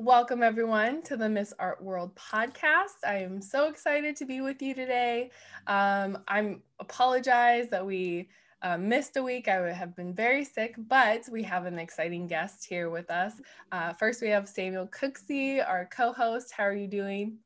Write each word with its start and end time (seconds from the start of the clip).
Welcome, 0.00 0.44
everyone, 0.44 1.02
to 1.02 1.16
the 1.16 1.28
Miss 1.28 1.52
Art 1.58 1.82
World 1.82 2.14
podcast. 2.14 3.04
I 3.04 3.16
am 3.16 3.42
so 3.42 3.68
excited 3.68 4.14
to 4.14 4.24
be 4.24 4.40
with 4.40 4.62
you 4.62 4.72
today. 4.72 5.32
Um, 5.66 6.18
I'm 6.28 6.62
apologize 6.78 7.68
that 7.70 7.84
we 7.84 8.28
uh, 8.62 8.78
missed 8.78 9.16
a 9.16 9.22
week. 9.24 9.48
I 9.48 9.60
would 9.60 9.72
have 9.72 9.96
been 9.96 10.14
very 10.14 10.44
sick, 10.44 10.76
but 10.86 11.24
we 11.32 11.42
have 11.42 11.66
an 11.66 11.80
exciting 11.80 12.28
guest 12.28 12.64
here 12.64 12.90
with 12.90 13.10
us. 13.10 13.32
Uh, 13.72 13.92
first, 13.92 14.22
we 14.22 14.28
have 14.28 14.48
Samuel 14.48 14.86
Cooksey, 14.86 15.68
our 15.68 15.88
co 15.90 16.12
host. 16.12 16.52
How 16.56 16.62
are 16.62 16.76
you 16.76 16.86
doing? 16.86 17.36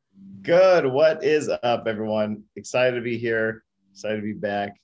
Good. 0.42 0.84
What 0.84 1.24
is 1.24 1.48
up, 1.62 1.86
everyone? 1.86 2.42
Excited 2.56 2.96
to 2.96 3.02
be 3.02 3.16
here. 3.16 3.64
Excited 3.92 4.16
to 4.16 4.22
be 4.22 4.34
back. 4.34 4.78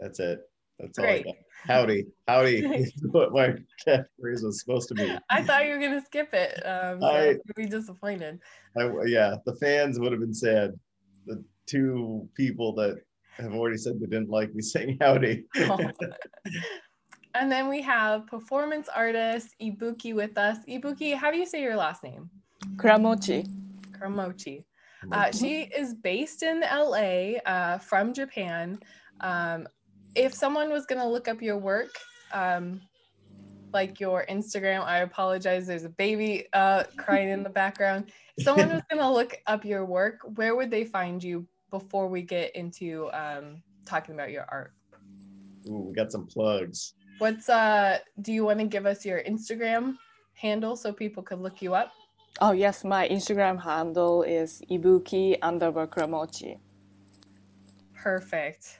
That's 0.00 0.18
it. 0.20 0.40
That's 0.78 0.98
all 0.98 1.04
I 1.04 1.20
got. 1.20 1.34
Howdy, 1.66 2.06
howdy. 2.26 2.90
what 3.10 3.32
my 3.32 3.54
catchphrase 3.86 4.42
was 4.42 4.60
supposed 4.60 4.88
to 4.88 4.94
be. 4.94 5.16
I 5.30 5.42
thought 5.42 5.64
you 5.66 5.72
were 5.72 5.80
gonna 5.80 6.04
skip 6.04 6.32
it. 6.32 6.60
Um, 6.66 7.00
so 7.00 7.06
I 7.06 7.26
would 7.28 7.56
be 7.56 7.66
disappointed. 7.66 8.40
I, 8.78 8.90
yeah, 9.06 9.36
the 9.46 9.54
fans 9.56 9.98
would 9.98 10.12
have 10.12 10.20
been 10.20 10.34
sad. 10.34 10.78
The 11.26 11.42
two 11.66 12.28
people 12.34 12.74
that 12.74 12.98
have 13.32 13.54
already 13.54 13.76
said 13.76 14.00
they 14.00 14.06
didn't 14.06 14.30
like 14.30 14.54
me 14.54 14.62
saying 14.74 14.98
howdy. 15.00 15.44
oh. 15.56 15.78
And 17.34 17.50
then 17.50 17.68
we 17.68 17.80
have 17.82 18.26
performance 18.26 18.88
artist 18.88 19.54
Ibuki 19.62 20.14
with 20.14 20.36
us. 20.36 20.58
Ibuki, 20.68 21.14
how 21.14 21.30
do 21.30 21.38
you 21.38 21.46
say 21.46 21.62
your 21.62 21.76
last 21.76 22.02
name? 22.02 22.28
Kuramochi. 22.76 23.48
Kuramochi. 23.92 24.64
Uh, 25.12 25.30
she 25.32 25.62
is 25.62 25.94
based 25.94 26.42
in 26.42 26.60
LA 26.60 27.38
uh, 27.46 27.78
from 27.78 28.12
Japan. 28.12 28.78
Um, 29.20 29.66
if 30.14 30.34
someone 30.34 30.70
was 30.70 30.86
going 30.86 31.00
to 31.00 31.06
look 31.06 31.28
up 31.28 31.40
your 31.42 31.58
work, 31.58 31.90
um, 32.32 32.80
like 33.72 34.00
your 34.00 34.26
Instagram, 34.28 34.84
I 34.84 34.98
apologize. 34.98 35.66
There's 35.66 35.84
a 35.84 35.90
baby 35.90 36.46
uh, 36.52 36.84
crying 36.96 37.28
in 37.28 37.42
the 37.42 37.50
background. 37.50 38.10
If 38.36 38.44
someone 38.44 38.68
was 38.68 38.82
going 38.90 39.00
to 39.00 39.10
look 39.10 39.38
up 39.46 39.64
your 39.64 39.84
work, 39.84 40.20
where 40.34 40.56
would 40.56 40.70
they 40.70 40.84
find 40.84 41.22
you 41.22 41.46
before 41.70 42.08
we 42.08 42.22
get 42.22 42.54
into 42.56 43.08
um, 43.12 43.62
talking 43.86 44.14
about 44.14 44.30
your 44.30 44.46
art? 44.50 44.72
Ooh, 45.68 45.86
we 45.88 45.94
got 45.94 46.10
some 46.10 46.26
plugs. 46.26 46.94
What's 47.18 47.48
uh? 47.50 47.98
Do 48.22 48.32
you 48.32 48.46
want 48.46 48.60
to 48.60 48.66
give 48.66 48.86
us 48.86 49.04
your 49.04 49.22
Instagram 49.22 49.96
handle 50.32 50.74
so 50.74 50.90
people 50.90 51.22
could 51.22 51.38
look 51.38 51.60
you 51.60 51.74
up? 51.74 51.92
Oh 52.40 52.52
yes, 52.52 52.82
my 52.82 53.06
Instagram 53.08 53.62
handle 53.62 54.22
is 54.22 54.62
ibuki 54.70 55.38
underbar 55.40 55.86
kuramochi. 55.86 56.58
Perfect. 57.94 58.79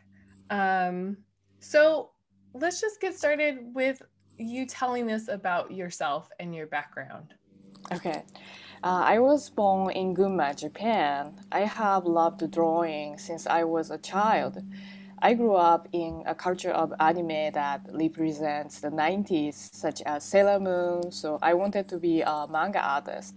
Um, 0.51 1.17
so 1.61 2.11
let's 2.55 2.81
just 2.81 3.01
get 3.01 3.17
started 3.17 3.59
with 3.75 4.03
you 4.39 4.67
telling 4.67 5.11
us 5.11 5.29
about 5.29 5.70
yourself 5.70 6.29
and 6.39 6.55
your 6.55 6.67
background. 6.67 7.34
Okay. 7.93 8.23
Uh, 8.83 9.03
I 9.05 9.19
was 9.19 9.51
born 9.51 9.91
in 9.93 10.15
Gunma, 10.15 10.56
Japan. 10.56 11.39
I 11.53 11.61
have 11.61 12.05
loved 12.06 12.51
drawing 12.51 13.19
since 13.19 13.47
I 13.47 13.65
was 13.65 13.91
a 13.91 13.98
child. 13.98 14.62
I 15.23 15.34
grew 15.34 15.55
up 15.55 15.87
in 15.93 16.23
a 16.25 16.34
culture 16.34 16.71
of 16.71 16.95
anime 16.98 17.53
that 17.53 17.83
represents 17.93 18.81
the 18.81 18.89
90s, 18.89 19.75
such 19.75 20.01
as 20.03 20.25
Sailor 20.25 20.59
Moon, 20.59 21.12
so 21.12 21.39
I 21.43 21.53
wanted 21.53 21.89
to 21.89 21.98
be 21.98 22.23
a 22.23 22.47
manga 22.48 22.81
artist. 22.81 23.37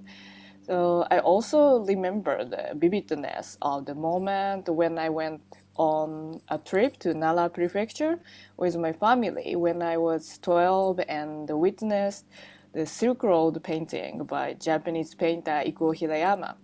So 0.62 1.06
I 1.12 1.20
also 1.20 1.80
remember 1.80 2.46
the 2.46 2.72
vividness 2.76 3.58
of 3.62 3.86
the 3.86 3.96
moment 3.96 4.70
when 4.70 4.98
I 4.98 5.10
went 5.10 5.42
on 5.78 6.42
a 6.50 6.58
trip 6.60 6.98
to 7.00 7.14
Nara 7.14 7.50
Prefecture 7.50 8.20
with 8.58 8.78
my 8.78 8.94
family 8.94 9.56
when 9.56 9.82
I 9.82 9.98
was 9.98 10.40
12 10.42 11.02
and 11.10 11.50
witnessed 11.50 12.26
the 12.74 12.86
Silk 12.86 13.24
Road 13.24 13.64
painting 13.64 14.26
by 14.26 14.54
Japanese 14.54 15.16
painter 15.16 15.64
Ikuo 15.66 15.96
Hirayama. 15.98 16.56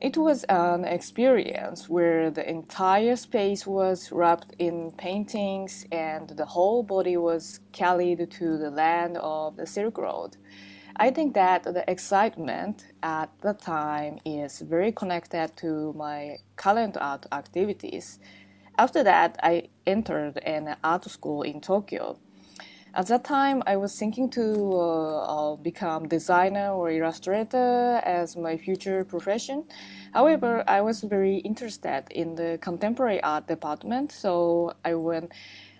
It 0.00 0.16
was 0.16 0.44
an 0.44 0.84
experience 0.84 1.88
where 1.88 2.30
the 2.30 2.48
entire 2.48 3.16
space 3.16 3.66
was 3.66 4.12
wrapped 4.12 4.54
in 4.58 4.92
paintings 4.92 5.86
and 5.92 6.30
the 6.30 6.46
whole 6.46 6.82
body 6.84 7.16
was 7.16 7.60
carried 7.72 8.30
to 8.32 8.58
the 8.58 8.70
land 8.70 9.18
of 9.18 9.56
the 9.56 9.66
Silk 9.66 9.98
Road. 9.98 10.36
I 10.96 11.10
think 11.10 11.34
that 11.34 11.62
the 11.64 11.84
excitement 11.88 12.86
at 13.02 13.30
the 13.40 13.54
time 13.54 14.18
is 14.24 14.60
very 14.60 14.92
connected 14.92 15.56
to 15.58 15.92
my 15.94 16.38
current 16.56 16.96
art 17.00 17.26
activities. 17.32 18.18
After 18.78 19.02
that, 19.04 19.38
I 19.42 19.68
entered 19.86 20.38
an 20.38 20.76
art 20.82 21.04
school 21.04 21.42
in 21.42 21.60
Tokyo. 21.60 22.18
At 22.92 23.06
that 23.06 23.22
time, 23.24 23.62
I 23.66 23.76
was 23.76 23.96
thinking 23.96 24.30
to 24.30 24.72
uh, 24.72 25.52
uh, 25.52 25.56
become 25.56 26.08
designer 26.08 26.72
or 26.72 26.90
illustrator 26.90 28.00
as 28.04 28.36
my 28.36 28.56
future 28.56 29.04
profession. 29.04 29.64
However, 30.12 30.64
I 30.66 30.80
was 30.80 31.02
very 31.02 31.36
interested 31.36 32.04
in 32.10 32.34
the 32.34 32.58
contemporary 32.60 33.22
art 33.22 33.46
department, 33.46 34.10
so 34.12 34.74
I 34.84 34.94
went. 34.94 35.32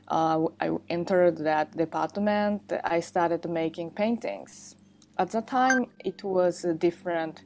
Uh, 0.06 0.46
I 0.60 0.70
entered 0.88 1.38
that 1.38 1.76
department. 1.76 2.72
I 2.84 3.00
started 3.00 3.48
making 3.48 3.90
paintings 3.92 4.76
at 5.20 5.30
that 5.32 5.46
time 5.46 5.84
it 5.98 6.24
was 6.24 6.64
different 6.78 7.44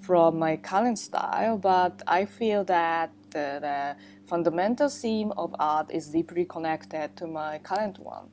from 0.00 0.40
my 0.40 0.56
current 0.56 0.98
style, 0.98 1.56
but 1.56 2.02
I 2.08 2.24
feel 2.24 2.64
that 2.64 3.10
the, 3.30 3.58
the, 3.66 3.96
fundamental 4.26 4.88
theme 4.88 5.30
of 5.36 5.54
art 5.58 5.90
is 5.92 6.08
deeply 6.08 6.46
connected 6.46 7.14
to 7.16 7.26
my 7.26 7.58
current 7.58 7.98
one. 7.98 8.30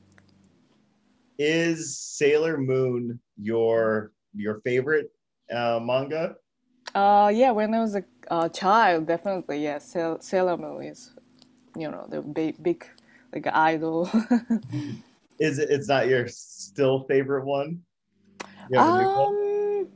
Is 1.37 1.99
Sailor 1.99 2.57
Moon 2.57 3.19
your 3.37 4.11
your 4.33 4.61
favorite 4.61 5.11
uh, 5.53 5.79
manga? 5.81 6.35
Uh, 6.95 7.31
yeah, 7.33 7.51
when 7.51 7.73
I 7.73 7.79
was 7.81 7.95
a, 7.95 8.49
child, 8.49 9.07
definitely, 9.07 9.61
yes. 9.63 9.93
Yeah, 9.95 10.15
Sailor 10.19 10.57
Moon 10.57 10.83
is, 10.83 11.11
you 11.75 11.91
know, 11.91 12.05
the 12.09 12.21
big, 12.21 12.61
big 12.63 12.85
like 13.33 13.47
idol. 13.47 14.09
is 15.39 15.59
it? 15.59 15.69
It's 15.69 15.89
not 15.89 16.07
your 16.07 16.27
still 16.27 17.05
favorite 17.09 17.45
one? 17.45 17.81
Um, 18.77 19.87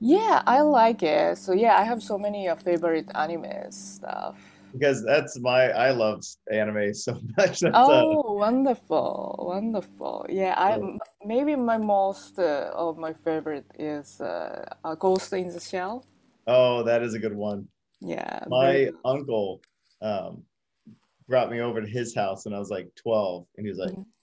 yeah, 0.00 0.42
I 0.46 0.60
like 0.60 1.02
it. 1.02 1.38
So 1.38 1.52
yeah, 1.52 1.78
I 1.78 1.84
have 1.84 2.02
so 2.02 2.18
many 2.18 2.48
uh, 2.48 2.56
favorite 2.56 3.08
anime 3.14 3.70
stuff. 3.70 4.36
Because 4.72 5.04
that's 5.04 5.38
my 5.38 5.70
I 5.70 5.92
love 5.92 6.24
anime 6.52 6.92
so 7.06 7.12
much. 7.36 7.60
That's 7.60 7.74
oh, 7.74 8.22
a... 8.22 8.34
wonderful, 8.34 9.36
wonderful. 9.38 10.26
Yeah, 10.28 10.54
I 10.56 10.80
maybe 11.24 11.56
my 11.56 11.78
most 11.78 12.38
uh, 12.38 12.70
of 12.74 12.98
my 12.98 13.12
favorite 13.12 13.66
is 13.78 14.20
uh, 14.20 14.64
Ghost 14.98 15.32
in 15.32 15.48
the 15.48 15.60
Shell. 15.60 16.04
Oh, 16.46 16.82
that 16.82 17.02
is 17.02 17.14
a 17.14 17.18
good 17.18 17.34
one. 17.34 17.68
Yeah. 18.00 18.40
My 18.48 18.90
uncle 19.04 19.62
um, 20.02 20.42
brought 21.28 21.50
me 21.50 21.60
over 21.60 21.80
to 21.80 21.86
his 21.86 22.14
house, 22.14 22.44
and 22.46 22.54
I 22.54 22.58
was 22.58 22.70
like 22.70 22.88
twelve, 22.94 23.46
and 23.56 23.66
he 23.66 23.70
was 23.70 23.78
like. 23.78 23.92
Mm-hmm 23.92 24.13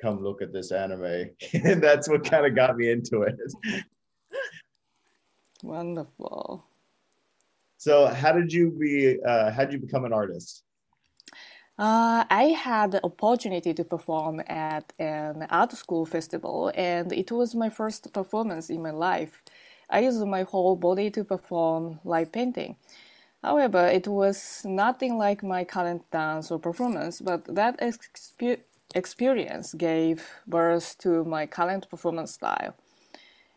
come 0.00 0.22
look 0.22 0.42
at 0.42 0.52
this 0.52 0.72
anime. 0.72 1.30
and 1.52 1.82
that's 1.82 2.08
what 2.08 2.24
kind 2.24 2.46
of 2.46 2.54
got 2.54 2.76
me 2.76 2.90
into 2.90 3.22
it. 3.22 3.36
Wonderful. 5.62 6.64
So, 7.76 8.06
how 8.06 8.32
did 8.32 8.52
you 8.52 8.70
be? 8.70 9.18
Uh, 9.22 9.50
how 9.50 9.64
did 9.64 9.72
you 9.72 9.78
become 9.78 10.04
an 10.04 10.12
artist? 10.12 10.64
Uh, 11.78 12.24
I 12.28 12.54
had 12.62 12.92
the 12.92 13.04
opportunity 13.04 13.72
to 13.72 13.84
perform 13.84 14.42
at 14.48 14.92
an 14.98 15.46
art 15.48 15.72
school 15.72 16.04
festival, 16.04 16.70
and 16.74 17.10
it 17.10 17.32
was 17.32 17.54
my 17.54 17.70
first 17.70 18.12
performance 18.12 18.68
in 18.68 18.82
my 18.82 18.90
life. 18.90 19.42
I 19.88 20.00
used 20.00 20.22
my 20.26 20.42
whole 20.42 20.76
body 20.76 21.10
to 21.10 21.24
perform 21.24 22.00
live 22.04 22.32
painting. 22.32 22.76
However, 23.42 23.86
it 23.86 24.06
was 24.06 24.62
nothing 24.66 25.16
like 25.16 25.42
my 25.42 25.64
current 25.64 26.02
dance 26.10 26.50
or 26.50 26.58
performance, 26.58 27.22
but 27.22 27.46
that 27.54 27.80
exp- 27.80 28.60
experience 28.94 29.74
gave 29.74 30.26
birth 30.46 30.96
to 30.98 31.24
my 31.24 31.46
current 31.46 31.88
performance 31.88 32.32
style. 32.32 32.74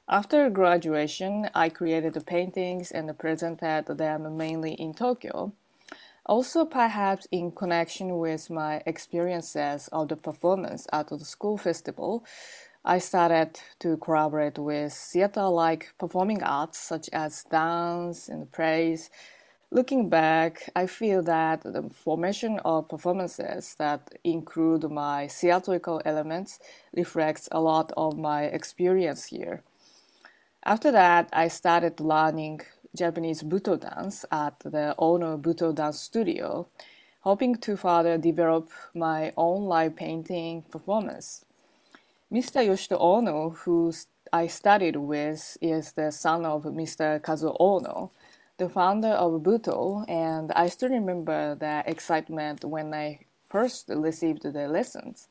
After 0.07 0.49
graduation, 0.49 1.49
I 1.55 1.69
created 1.69 2.13
the 2.13 2.21
paintings 2.21 2.91
and 2.91 3.17
presented 3.17 3.85
them 3.85 4.37
mainly 4.37 4.73
in 4.73 4.93
Tokyo. 4.93 5.53
Also, 6.25 6.65
perhaps 6.65 7.27
in 7.31 7.51
connection 7.51 8.17
with 8.17 8.49
my 8.49 8.81
experiences 8.85 9.89
of 9.91 10.09
the 10.09 10.15
performance 10.15 10.87
at 10.93 11.07
the 11.07 11.19
school 11.19 11.57
festival, 11.57 12.25
I 12.85 12.97
started 12.99 13.59
to 13.79 13.97
collaborate 13.97 14.57
with 14.59 14.93
theater 14.93 15.47
like 15.47 15.93
performing 15.97 16.43
arts 16.43 16.77
such 16.77 17.09
as 17.13 17.45
dance 17.49 18.27
and 18.27 18.51
praise 18.51 19.09
Looking 19.73 20.07
back, 20.07 20.69
I 20.75 20.85
feel 20.85 21.23
that 21.23 21.63
the 21.63 21.89
formation 21.89 22.59
of 22.63 22.87
performances 22.87 23.73
that 23.79 24.07
include 24.23 24.83
my 24.91 25.27
theatrical 25.27 25.99
elements 26.05 26.59
reflects 26.95 27.49
a 27.51 27.59
lot 27.59 27.91
of 27.97 28.15
my 28.15 28.43
experience 28.43 29.25
here. 29.25 29.63
After 30.63 30.91
that, 30.91 31.27
I 31.33 31.47
started 31.47 31.99
learning 31.99 32.61
Japanese 32.95 33.41
Butoh 33.41 33.79
dance 33.79 34.25
at 34.31 34.59
the 34.59 34.93
Ohno 34.99 35.41
Butoh 35.41 35.73
Dance 35.73 35.99
Studio, 35.99 36.67
hoping 37.21 37.55
to 37.55 37.75
further 37.75 38.19
develop 38.19 38.69
my 38.93 39.33
own 39.35 39.63
live 39.63 39.95
painting 39.95 40.61
performance. 40.69 41.45
Mr. 42.31 42.63
Yoshito 42.63 43.01
Ohno, 43.01 43.57
who 43.57 43.91
I 44.31 44.45
studied 44.45 44.97
with 44.97 45.57
is 45.61 45.93
the 45.93 46.11
son 46.11 46.45
of 46.45 46.65
Mr. 46.65 47.19
Kazuo 47.19 47.57
Ohno, 47.59 48.11
the 48.57 48.69
founder 48.69 49.09
of 49.09 49.41
Butoh, 49.41 50.05
and 50.07 50.51
I 50.53 50.67
still 50.69 50.89
remember 50.89 51.55
the 51.55 51.83
excitement 51.85 52.63
when 52.65 52.93
I 52.93 53.19
first 53.49 53.89
received 53.89 54.43
the 54.43 54.67
lessons. 54.67 55.27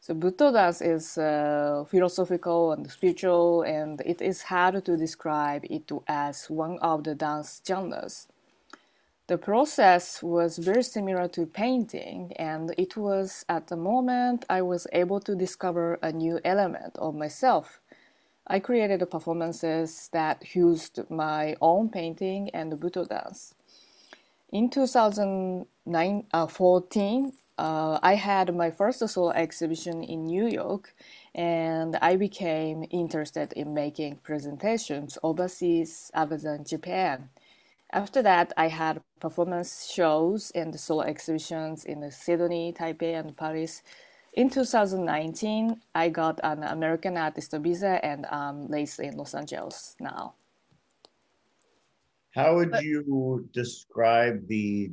So 0.00 0.14
Butoh 0.14 0.52
dance 0.52 0.80
is 0.80 1.18
uh, 1.18 1.84
philosophical 1.90 2.72
and 2.72 2.90
spiritual, 2.90 3.62
and 3.62 4.00
it 4.02 4.22
is 4.22 4.42
hard 4.42 4.84
to 4.84 4.96
describe 4.96 5.64
it 5.64 5.90
as 6.06 6.48
one 6.48 6.78
of 6.80 7.04
the 7.04 7.14
dance 7.14 7.60
genres. 7.66 8.28
The 9.26 9.38
process 9.38 10.22
was 10.22 10.58
very 10.58 10.84
similar 10.84 11.26
to 11.28 11.46
painting, 11.46 12.32
and 12.36 12.72
it 12.78 12.96
was 12.96 13.44
at 13.48 13.66
the 13.66 13.76
moment 13.76 14.44
I 14.48 14.62
was 14.62 14.86
able 14.92 15.18
to 15.20 15.34
discover 15.34 15.98
a 16.00 16.12
new 16.12 16.38
element 16.44 16.96
of 16.96 17.16
myself. 17.16 17.80
I 18.46 18.60
created 18.60 19.08
performances 19.10 20.08
that 20.12 20.54
used 20.54 21.00
my 21.10 21.56
own 21.60 21.88
painting 21.90 22.50
and 22.50 22.72
Butoh 22.74 23.08
dance. 23.08 23.54
In 24.52 24.70
2014, 24.70 27.32
uh, 27.58 27.62
uh, 27.62 27.98
I 28.02 28.14
had 28.14 28.54
my 28.54 28.70
first 28.70 29.06
solo 29.08 29.30
exhibition 29.30 30.02
in 30.04 30.24
New 30.26 30.46
York, 30.48 30.94
and 31.34 31.96
I 32.02 32.16
became 32.16 32.84
interested 32.90 33.52
in 33.54 33.72
making 33.74 34.16
presentations 34.18 35.18
overseas 35.22 36.10
other 36.14 36.36
than 36.38 36.64
Japan. 36.64 37.30
After 37.92 38.22
that, 38.22 38.52
I 38.56 38.68
had 38.68 39.00
performance 39.20 39.90
shows 39.90 40.50
and 40.54 40.78
solo 40.78 41.02
exhibitions 41.02 41.84
in 41.84 42.08
Sydney, 42.10 42.72
Taipei, 42.72 43.18
and 43.18 43.36
Paris. 43.36 43.82
In 44.36 44.50
2019, 44.50 45.80
I 45.94 46.10
got 46.10 46.40
an 46.44 46.62
American 46.62 47.16
artist 47.16 47.52
visa 47.52 48.04
and 48.04 48.26
I'm 48.26 48.66
based 48.66 49.00
in 49.00 49.16
Los 49.16 49.34
Angeles 49.34 49.96
now. 49.98 50.34
How 52.34 52.54
would 52.56 52.76
you 52.82 53.48
describe 53.54 54.46
the 54.46 54.90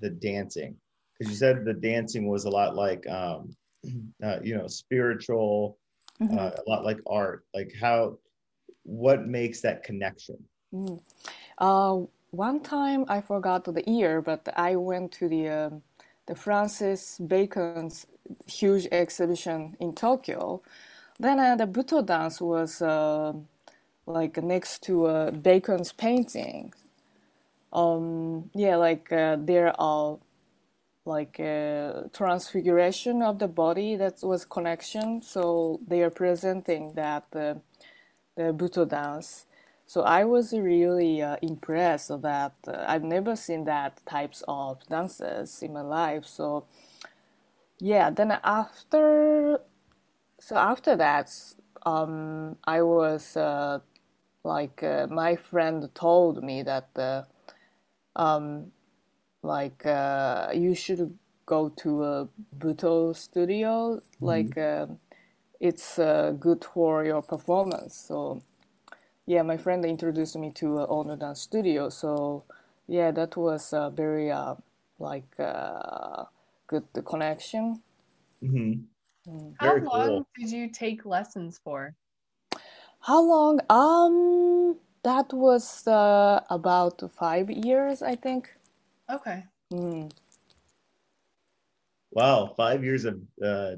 the 0.00 0.10
dancing? 0.10 0.76
Because 1.12 1.30
you 1.30 1.38
said 1.38 1.64
the 1.64 1.74
dancing 1.74 2.26
was 2.28 2.44
a 2.44 2.50
lot 2.50 2.74
like, 2.74 3.06
um, 3.08 3.54
uh, 4.24 4.40
you 4.42 4.56
know, 4.58 4.66
spiritual, 4.66 5.78
mm-hmm. 6.20 6.36
uh, 6.36 6.50
a 6.50 6.64
lot 6.68 6.84
like 6.84 6.98
art. 7.06 7.44
Like 7.54 7.72
how, 7.80 8.18
what 8.82 9.28
makes 9.28 9.60
that 9.60 9.84
connection? 9.84 10.38
Mm. 10.74 11.00
Uh, 11.58 12.06
one 12.32 12.60
time 12.60 13.04
I 13.08 13.20
forgot 13.20 13.64
the 13.64 13.84
year, 13.86 14.20
but 14.20 14.48
I 14.56 14.74
went 14.74 15.12
to 15.12 15.28
the 15.28 15.48
um, 15.48 15.82
the 16.26 16.34
Francis 16.34 17.18
Bacon's 17.18 18.06
huge 18.46 18.88
exhibition 18.92 19.76
in 19.80 19.94
Tokyo. 19.94 20.62
Then 21.18 21.40
uh, 21.40 21.56
the 21.56 21.66
Butoh 21.66 22.04
dance 22.06 22.40
was 22.40 22.82
uh, 22.82 23.32
like 24.06 24.42
next 24.42 24.82
to 24.84 25.06
uh, 25.06 25.30
Bacon's 25.32 25.92
painting. 25.92 26.72
Um, 27.72 28.50
yeah, 28.54 28.76
like 28.76 29.12
uh, 29.12 29.36
there 29.40 29.78
are 29.80 30.18
like 31.06 31.40
uh, 31.40 32.04
transfiguration 32.12 33.22
of 33.22 33.38
the 33.38 33.48
body 33.48 33.96
that 33.96 34.18
was 34.22 34.44
connection. 34.44 35.22
So 35.22 35.80
they 35.86 36.02
are 36.02 36.10
presenting 36.10 36.94
that 36.94 37.24
the 37.32 37.60
the 38.36 38.52
Butoh 38.54 38.88
dance 38.88 39.46
so 39.86 40.02
I 40.02 40.24
was 40.24 40.52
really 40.52 41.22
uh, 41.22 41.36
impressed 41.42 42.08
that 42.22 42.54
uh, 42.66 42.84
I've 42.88 43.04
never 43.04 43.36
seen 43.36 43.64
that 43.66 44.00
types 44.04 44.42
of 44.48 44.80
dances 44.88 45.62
in 45.62 45.72
my 45.72 45.82
life. 45.82 46.26
So 46.26 46.66
yeah, 47.78 48.10
then 48.10 48.32
after 48.42 49.60
so 50.40 50.56
after 50.56 50.96
that, 50.96 51.32
um, 51.84 52.56
I 52.64 52.82
was 52.82 53.36
uh, 53.36 53.78
like 54.42 54.82
uh, 54.82 55.06
my 55.08 55.36
friend 55.36 55.88
told 55.94 56.42
me 56.42 56.62
that 56.64 56.88
uh, 56.96 57.22
um, 58.16 58.72
like 59.42 59.86
uh, 59.86 60.48
you 60.52 60.74
should 60.74 61.16
go 61.46 61.68
to 61.68 62.04
a 62.04 62.28
Butoh 62.58 63.14
studio, 63.14 64.00
mm-hmm. 64.20 64.24
like 64.24 64.88
it's 65.60 65.96
good 65.96 66.64
for 66.64 67.04
your 67.04 67.22
performance. 67.22 67.94
So 67.96 68.42
yeah, 69.26 69.42
my 69.42 69.56
friend 69.56 69.84
introduced 69.84 70.36
me 70.36 70.52
to 70.52 70.78
uh, 70.78 70.86
Ohno 70.86 71.18
Dance 71.18 71.40
Studio. 71.40 71.88
So 71.88 72.44
yeah, 72.86 73.10
that 73.10 73.36
was 73.36 73.72
a 73.72 73.90
very 73.90 74.30
uh, 74.30 74.54
like 74.98 75.28
uh, 75.38 76.24
good 76.68 76.84
connection. 77.04 77.82
Mm-hmm. 78.42 79.30
Mm. 79.30 79.54
How 79.58 79.68
very 79.68 79.80
long 79.82 80.08
cool. 80.08 80.28
did 80.38 80.50
you 80.50 80.70
take 80.70 81.04
lessons 81.04 81.60
for? 81.62 81.94
How 83.00 83.22
long? 83.22 83.60
Um, 83.68 84.78
that 85.02 85.32
was 85.32 85.86
uh, 85.86 86.40
about 86.50 87.02
five 87.12 87.50
years, 87.50 88.02
I 88.02 88.14
think. 88.16 88.50
Okay. 89.10 89.44
Mm. 89.72 90.10
Wow, 92.12 92.54
five 92.56 92.84
years 92.84 93.04
of 93.04 93.20
uh, 93.44 93.72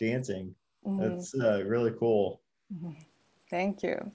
dancing. 0.00 0.54
Mm-hmm. 0.86 1.00
That's 1.02 1.34
uh, 1.34 1.62
really 1.64 1.92
cool. 1.98 2.40
Mm-hmm. 2.74 2.92
Thank 3.50 3.82
you. 3.82 4.12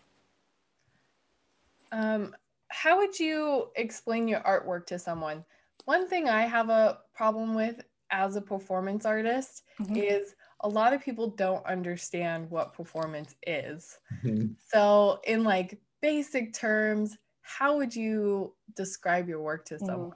Um, 1.93 2.35
how 2.69 2.97
would 2.97 3.17
you 3.19 3.67
explain 3.75 4.27
your 4.27 4.41
artwork 4.41 4.87
to 4.87 4.99
someone? 4.99 5.45
One 5.85 6.07
thing 6.07 6.27
I 6.27 6.41
have 6.41 6.69
a 6.69 6.99
problem 7.13 7.53
with 7.53 7.81
as 8.09 8.35
a 8.35 8.41
performance 8.41 9.05
artist 9.05 9.63
mm-hmm. 9.79 9.95
is 9.95 10.35
a 10.61 10.67
lot 10.67 10.93
of 10.93 11.03
people 11.03 11.29
don't 11.29 11.65
understand 11.65 12.49
what 12.49 12.73
performance 12.73 13.35
is. 13.45 13.99
Mm-hmm. 14.23 14.53
So, 14.73 15.19
in 15.25 15.43
like 15.43 15.79
basic 16.01 16.53
terms, 16.53 17.17
how 17.41 17.77
would 17.77 17.95
you 17.95 18.53
describe 18.75 19.29
your 19.29 19.41
work 19.41 19.65
to 19.65 19.75
mm-hmm. 19.75 19.85
someone? 19.85 20.13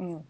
Mm. 0.00 0.24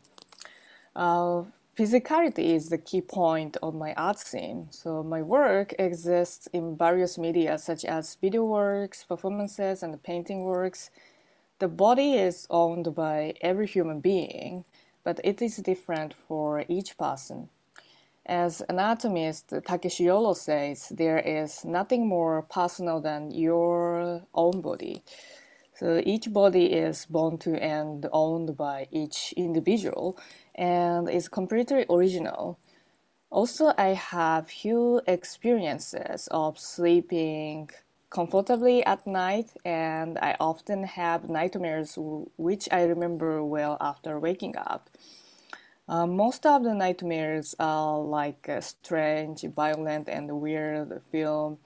Uh, 0.94 1.44
physicality 1.76 2.54
is 2.54 2.68
the 2.68 2.78
key 2.78 3.00
point 3.00 3.56
of 3.62 3.74
my 3.74 3.94
art 3.94 4.18
scene. 4.18 4.68
So, 4.70 5.02
my 5.02 5.22
work 5.22 5.74
exists 5.78 6.46
in 6.52 6.76
various 6.76 7.18
media 7.18 7.58
such 7.58 7.84
as 7.84 8.16
video 8.20 8.44
works, 8.44 9.04
performances, 9.04 9.82
and 9.82 10.02
painting 10.02 10.44
works. 10.44 10.90
The 11.58 11.68
body 11.68 12.14
is 12.14 12.46
owned 12.50 12.94
by 12.94 13.34
every 13.40 13.66
human 13.66 14.00
being, 14.00 14.64
but 15.04 15.20
it 15.24 15.40
is 15.40 15.56
different 15.56 16.14
for 16.28 16.64
each 16.68 16.98
person. 16.98 17.48
As 18.26 18.62
anatomist 18.68 19.52
Takeshi 19.66 20.04
Yoro 20.04 20.36
says, 20.36 20.90
there 20.90 21.18
is 21.18 21.64
nothing 21.64 22.06
more 22.06 22.42
personal 22.42 23.00
than 23.00 23.32
your 23.32 24.22
own 24.34 24.60
body. 24.60 25.02
So 25.74 26.02
each 26.04 26.32
body 26.32 26.66
is 26.66 27.06
born 27.06 27.38
to 27.38 27.60
and 27.62 28.06
owned 28.12 28.56
by 28.56 28.88
each 28.90 29.32
individual 29.36 30.18
and 30.54 31.08
is 31.08 31.28
completely 31.28 31.86
original. 31.88 32.58
Also, 33.30 33.72
I 33.78 33.94
have 33.94 34.48
few 34.50 35.00
experiences 35.06 36.28
of 36.30 36.58
sleeping 36.58 37.70
comfortably 38.10 38.84
at 38.84 39.06
night, 39.06 39.50
and 39.64 40.18
I 40.18 40.36
often 40.38 40.84
have 40.84 41.30
nightmares 41.30 41.98
which 42.36 42.68
I 42.70 42.82
remember 42.84 43.42
well 43.42 43.78
after 43.80 44.20
waking 44.20 44.56
up. 44.58 44.90
Uh, 45.88 46.06
most 46.06 46.44
of 46.46 46.62
the 46.62 46.74
nightmares 46.74 47.54
are 47.58 47.98
like 47.98 48.48
strange, 48.60 49.42
violent, 49.44 50.08
and 50.08 50.30
weird 50.40 51.00
film. 51.10 51.58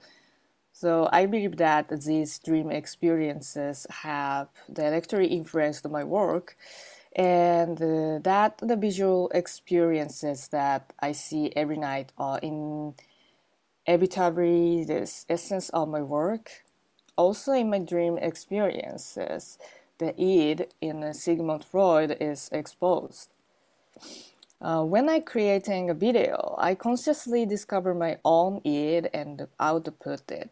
So 0.79 1.09
I 1.11 1.25
believe 1.25 1.57
that 1.57 1.89
these 1.89 2.37
dream 2.37 2.69
experiences 2.69 3.87
have 3.89 4.49
directly 4.71 5.25
influenced 5.25 5.89
my 5.89 6.03
work 6.03 6.55
and 7.15 7.81
uh, 7.81 8.19
that 8.21 8.59
the 8.59 8.75
visual 8.75 9.31
experiences 9.33 10.49
that 10.49 10.93
I 10.99 11.13
see 11.13 11.51
every 11.55 11.77
night 11.77 12.11
are 12.19 12.37
in 12.43 12.93
inevitably 13.87 14.83
the 14.83 15.11
essence 15.27 15.69
of 15.69 15.89
my 15.89 16.03
work. 16.03 16.63
Also, 17.15 17.53
in 17.53 17.71
my 17.71 17.79
dream 17.79 18.19
experiences, 18.19 19.57
the 19.97 20.13
id 20.21 20.67
in 20.79 21.11
Sigmund 21.15 21.65
Freud 21.65 22.15
is 22.21 22.49
exposed. 22.51 23.29
Uh, 24.61 24.83
when 24.83 25.09
I 25.09 25.21
creating 25.21 25.89
a 25.89 25.95
video, 25.95 26.53
I 26.59 26.75
consciously 26.75 27.47
discover 27.47 27.95
my 27.95 28.19
own 28.23 28.61
id 28.63 29.09
and 29.11 29.47
output 29.59 30.29
it. 30.29 30.51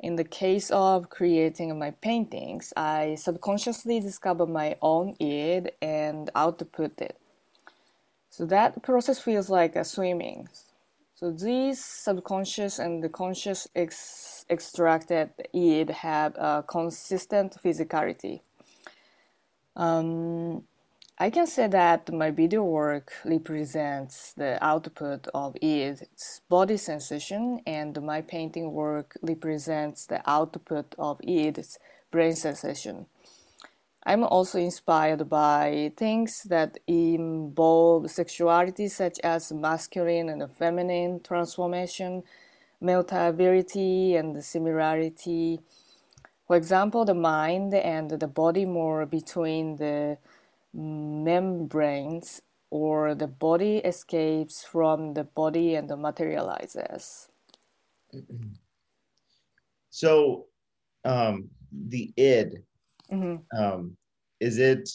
In 0.00 0.16
the 0.16 0.24
case 0.24 0.70
of 0.70 1.08
creating 1.08 1.78
my 1.78 1.90
paintings, 1.90 2.72
I 2.76 3.14
subconsciously 3.14 4.00
discover 4.00 4.46
my 4.46 4.76
own 4.82 5.16
id 5.18 5.72
and 5.80 6.30
output 6.34 7.00
it. 7.00 7.18
So 8.28 8.44
that 8.46 8.82
process 8.82 9.18
feels 9.18 9.48
like 9.48 9.74
a 9.76 9.84
swimming. 9.84 10.48
So 11.14 11.30
these 11.30 11.82
subconscious 11.82 12.78
and 12.78 13.02
the 13.02 13.08
conscious 13.08 13.66
ex- 13.74 14.44
extracted 14.50 15.30
id 15.54 15.88
have 15.90 16.34
a 16.36 16.62
consistent 16.66 17.56
physicality. 17.64 18.42
Um, 19.74 20.64
I 21.18 21.30
can 21.30 21.46
say 21.46 21.66
that 21.68 22.12
my 22.12 22.30
video 22.30 22.62
work 22.62 23.10
represents 23.24 24.34
the 24.34 24.62
output 24.62 25.26
of 25.32 25.56
its 25.62 26.42
body 26.50 26.76
sensation, 26.76 27.62
and 27.66 28.02
my 28.02 28.20
painting 28.20 28.74
work 28.74 29.16
represents 29.22 30.04
the 30.04 30.20
output 30.28 30.94
of 30.98 31.18
its 31.22 31.78
brain 32.10 32.36
sensation. 32.36 33.06
I'm 34.04 34.24
also 34.24 34.58
inspired 34.58 35.30
by 35.30 35.92
things 35.96 36.42
that 36.50 36.76
involve 36.86 38.10
sexuality, 38.10 38.88
such 38.88 39.18
as 39.20 39.50
masculine 39.50 40.28
and 40.28 40.52
feminine 40.52 41.20
transformation, 41.24 42.24
mutability, 42.78 44.16
and 44.16 44.44
similarity. 44.44 45.60
For 46.46 46.56
example, 46.56 47.06
the 47.06 47.14
mind 47.14 47.72
and 47.72 48.10
the 48.10 48.28
body 48.28 48.66
more 48.66 49.06
between 49.06 49.76
the 49.76 50.18
membranes 50.72 52.42
or 52.70 53.14
the 53.14 53.26
body 53.26 53.78
escapes 53.78 54.64
from 54.64 55.14
the 55.14 55.24
body 55.24 55.76
and 55.76 55.88
materializes. 56.00 57.28
So, 59.90 60.46
um, 61.04 61.48
the 61.72 62.12
id, 62.16 62.62
mm-hmm. 63.10 63.36
um, 63.58 63.96
is 64.40 64.58
it 64.58 64.88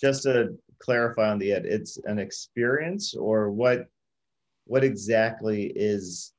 just 0.00 0.22
to 0.24 0.56
clarify 0.78 1.30
on 1.30 1.38
the 1.38 1.52
id? 1.52 1.66
It's 1.66 1.98
an 2.04 2.18
experience, 2.18 3.14
or 3.14 3.50
what? 3.50 3.86
What 4.64 4.84
exactly 4.84 5.72
is? 5.74 6.32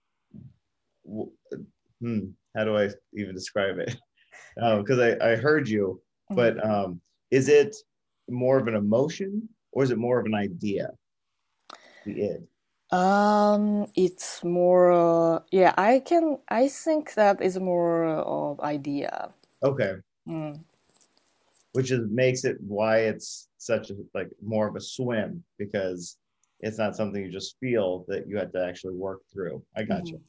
Hmm, 2.01 2.19
how 2.55 2.63
do 2.63 2.77
I 2.77 2.89
even 3.13 3.33
describe 3.33 3.79
it? 3.79 3.95
Because 4.55 4.99
um, 4.99 5.17
I, 5.21 5.31
I 5.31 5.35
heard 5.35 5.67
you, 5.67 6.01
mm-hmm. 6.31 6.35
but 6.35 6.65
um, 6.65 7.01
is 7.31 7.47
it 7.47 7.75
more 8.31 8.57
of 8.57 8.67
an 8.67 8.75
emotion 8.75 9.49
or 9.71 9.83
is 9.83 9.91
it 9.91 9.97
more 9.97 10.19
of 10.19 10.25
an 10.25 10.35
idea? 10.35 10.91
The 12.05 12.21
id. 12.21 12.47
Um, 12.91 13.85
it's 13.95 14.43
more. 14.43 14.91
Uh, 14.91 15.39
yeah, 15.51 15.73
I 15.77 15.99
can. 15.99 16.39
I 16.49 16.67
think 16.67 17.13
that 17.13 17.41
is 17.41 17.59
more 17.59 18.05
of 18.05 18.59
idea. 18.61 19.29
Okay. 19.61 19.95
Mm. 20.27 20.59
Which 21.73 21.91
is 21.91 22.09
makes 22.09 22.45
it 22.45 22.57
why 22.61 22.99
it's 23.01 23.47
such 23.57 23.91
a 23.91 23.95
like 24.15 24.29
more 24.41 24.67
of 24.67 24.75
a 24.75 24.81
swim 24.81 25.43
because 25.57 26.17
it's 26.61 26.79
not 26.79 26.95
something 26.95 27.23
you 27.23 27.31
just 27.31 27.57
feel 27.59 28.05
that 28.07 28.27
you 28.27 28.37
had 28.37 28.51
to 28.53 28.65
actually 28.65 28.95
work 28.95 29.21
through. 29.31 29.63
I 29.77 29.83
got 29.83 30.03
mm-hmm. 30.03 30.15
you. 30.15 30.21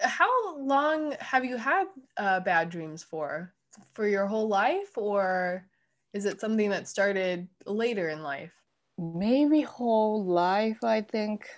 How 0.00 0.56
long 0.56 1.14
have 1.18 1.44
you 1.44 1.56
had 1.56 1.86
uh, 2.16 2.40
bad 2.40 2.70
dreams 2.70 3.02
for? 3.02 3.52
For 3.92 4.08
your 4.08 4.26
whole 4.26 4.48
life, 4.48 4.96
or 4.96 5.64
is 6.12 6.24
it 6.24 6.40
something 6.40 6.70
that 6.70 6.88
started 6.88 7.48
later 7.66 8.08
in 8.08 8.22
life? 8.22 8.52
Maybe 8.98 9.60
whole 9.62 10.24
life. 10.24 10.82
I 10.82 11.02
think 11.02 11.48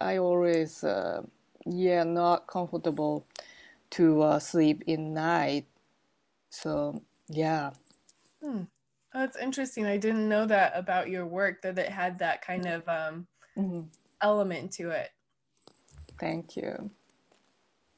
I 0.00 0.18
always, 0.18 0.84
uh, 0.84 1.22
yeah, 1.66 2.04
not 2.04 2.46
comfortable 2.46 3.26
to 3.90 4.22
uh, 4.22 4.38
sleep 4.38 4.84
in 4.86 5.12
night. 5.12 5.66
So 6.50 7.02
yeah. 7.28 7.70
Hmm. 8.42 8.62
Oh, 9.14 9.20
that's 9.20 9.36
interesting. 9.36 9.86
I 9.86 9.96
didn't 9.96 10.28
know 10.28 10.46
that 10.46 10.72
about 10.74 11.08
your 11.08 11.26
work 11.26 11.62
that 11.62 11.78
it 11.78 11.88
had 11.88 12.18
that 12.18 12.42
kind 12.42 12.66
of 12.66 12.86
um, 12.88 13.26
mm-hmm. 13.56 13.82
element 14.20 14.72
to 14.72 14.90
it. 14.90 15.10
Thank 16.18 16.56
you. 16.56 16.90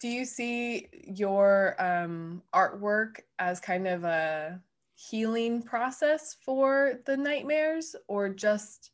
Do 0.00 0.08
you 0.08 0.24
see 0.24 0.88
your 0.92 1.74
um, 1.80 2.42
artwork 2.54 3.20
as 3.40 3.58
kind 3.58 3.88
of 3.88 4.04
a 4.04 4.60
healing 4.98 5.62
process 5.62 6.34
for 6.34 6.98
the 7.06 7.16
nightmares 7.16 7.94
or 8.08 8.28
just 8.28 8.90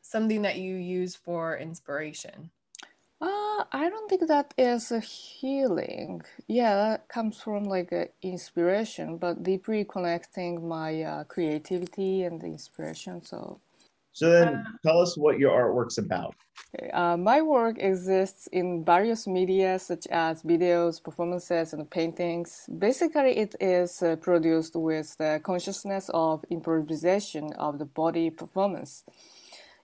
something 0.00 0.42
that 0.42 0.56
you 0.56 0.76
use 0.76 1.16
for 1.16 1.58
inspiration? 1.58 2.50
Uh, 3.20 3.64
I 3.72 3.88
don't 3.90 4.08
think 4.08 4.28
that 4.28 4.54
is 4.56 4.92
a 4.92 5.00
healing. 5.00 6.22
Yeah, 6.46 6.76
that 6.76 7.08
comes 7.08 7.40
from 7.40 7.64
like 7.64 7.92
inspiration, 8.22 9.16
but 9.16 9.42
deeply 9.42 9.84
connecting 9.84 10.68
my 10.68 11.02
uh, 11.02 11.24
creativity 11.24 12.22
and 12.22 12.40
the 12.40 12.46
inspiration. 12.46 13.24
So 13.24 13.60
so 14.16 14.30
then 14.30 14.48
uh, 14.48 14.64
tell 14.82 14.98
us 14.98 15.14
what 15.14 15.38
your 15.38 15.50
artwork's 15.50 15.98
about. 15.98 16.34
Okay. 16.74 16.90
Uh, 16.90 17.18
my 17.18 17.42
work 17.42 17.76
exists 17.78 18.46
in 18.50 18.82
various 18.82 19.26
media 19.26 19.78
such 19.78 20.06
as 20.06 20.42
videos, 20.42 21.02
performances, 21.02 21.74
and 21.74 21.90
paintings. 21.90 22.64
Basically, 22.78 23.36
it 23.36 23.54
is 23.60 24.02
uh, 24.02 24.16
produced 24.16 24.74
with 24.74 25.14
the 25.18 25.38
consciousness 25.44 26.08
of 26.14 26.46
improvisation 26.48 27.52
of 27.58 27.78
the 27.78 27.84
body 27.84 28.30
performance. 28.30 29.04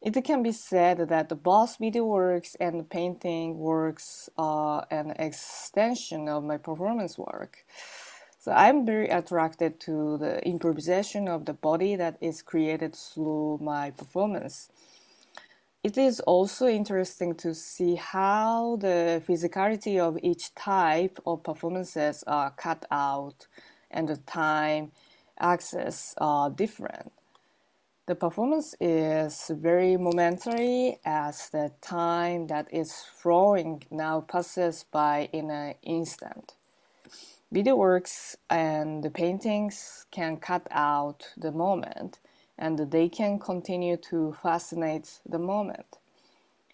It 0.00 0.14
can 0.24 0.42
be 0.42 0.52
said 0.52 1.08
that 1.10 1.28
the 1.28 1.36
both 1.36 1.76
video 1.78 2.06
works 2.06 2.56
and 2.58 2.88
painting 2.88 3.58
works 3.58 4.30
are 4.38 4.86
an 4.90 5.10
extension 5.18 6.26
of 6.30 6.42
my 6.42 6.56
performance 6.56 7.18
work. 7.18 7.58
So 8.42 8.50
I'm 8.50 8.84
very 8.84 9.08
attracted 9.08 9.78
to 9.82 10.18
the 10.18 10.44
improvisation 10.44 11.28
of 11.28 11.44
the 11.44 11.52
body 11.52 11.94
that 11.94 12.16
is 12.20 12.42
created 12.42 12.96
through 12.96 13.60
my 13.62 13.92
performance. 13.92 14.68
It 15.84 15.96
is 15.96 16.18
also 16.18 16.66
interesting 16.66 17.36
to 17.36 17.54
see 17.54 17.94
how 17.94 18.78
the 18.80 19.22
physicality 19.28 20.00
of 20.00 20.18
each 20.24 20.56
type 20.56 21.20
of 21.24 21.44
performances 21.44 22.24
are 22.26 22.50
cut 22.50 22.84
out 22.90 23.46
and 23.92 24.08
the 24.08 24.16
time 24.16 24.90
access 25.38 26.12
are 26.18 26.50
different. 26.50 27.12
The 28.08 28.16
performance 28.16 28.74
is 28.80 29.52
very 29.54 29.96
momentary 29.96 30.98
as 31.04 31.48
the 31.50 31.70
time 31.80 32.48
that 32.48 32.66
is 32.74 33.04
flowing 33.22 33.84
now 33.88 34.20
passes 34.22 34.84
by 34.90 35.28
in 35.32 35.48
an 35.48 35.74
instant. 35.84 36.54
Video 37.52 37.76
works 37.76 38.34
and 38.48 39.04
the 39.04 39.10
paintings 39.10 40.06
can 40.10 40.38
cut 40.38 40.66
out 40.70 41.28
the 41.36 41.52
moment 41.52 42.18
and 42.56 42.78
they 42.90 43.10
can 43.10 43.38
continue 43.38 43.98
to 43.98 44.34
fascinate 44.42 45.20
the 45.28 45.38
moment. 45.38 45.98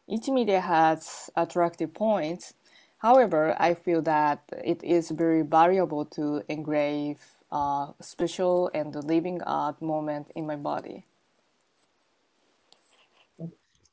Each 0.07 0.29
media 0.29 0.61
has 0.61 1.31
attractive 1.35 1.93
points. 1.95 2.55
However, 2.99 3.57
I 3.59 3.75
feel 3.75 4.03
that 4.03 4.45
it 4.65 4.85
is 4.85 5.11
very 5.11 5.43
valuable 5.43 6.05
to 6.15 6.45
engrave 6.49 7.19
a 7.51 7.89
special 8.01 8.71
and 8.73 8.95
living 8.95 9.43
art 9.43 9.83
moment 9.83 10.31
in 10.37 10.47
my 10.47 10.55
body. 10.55 11.05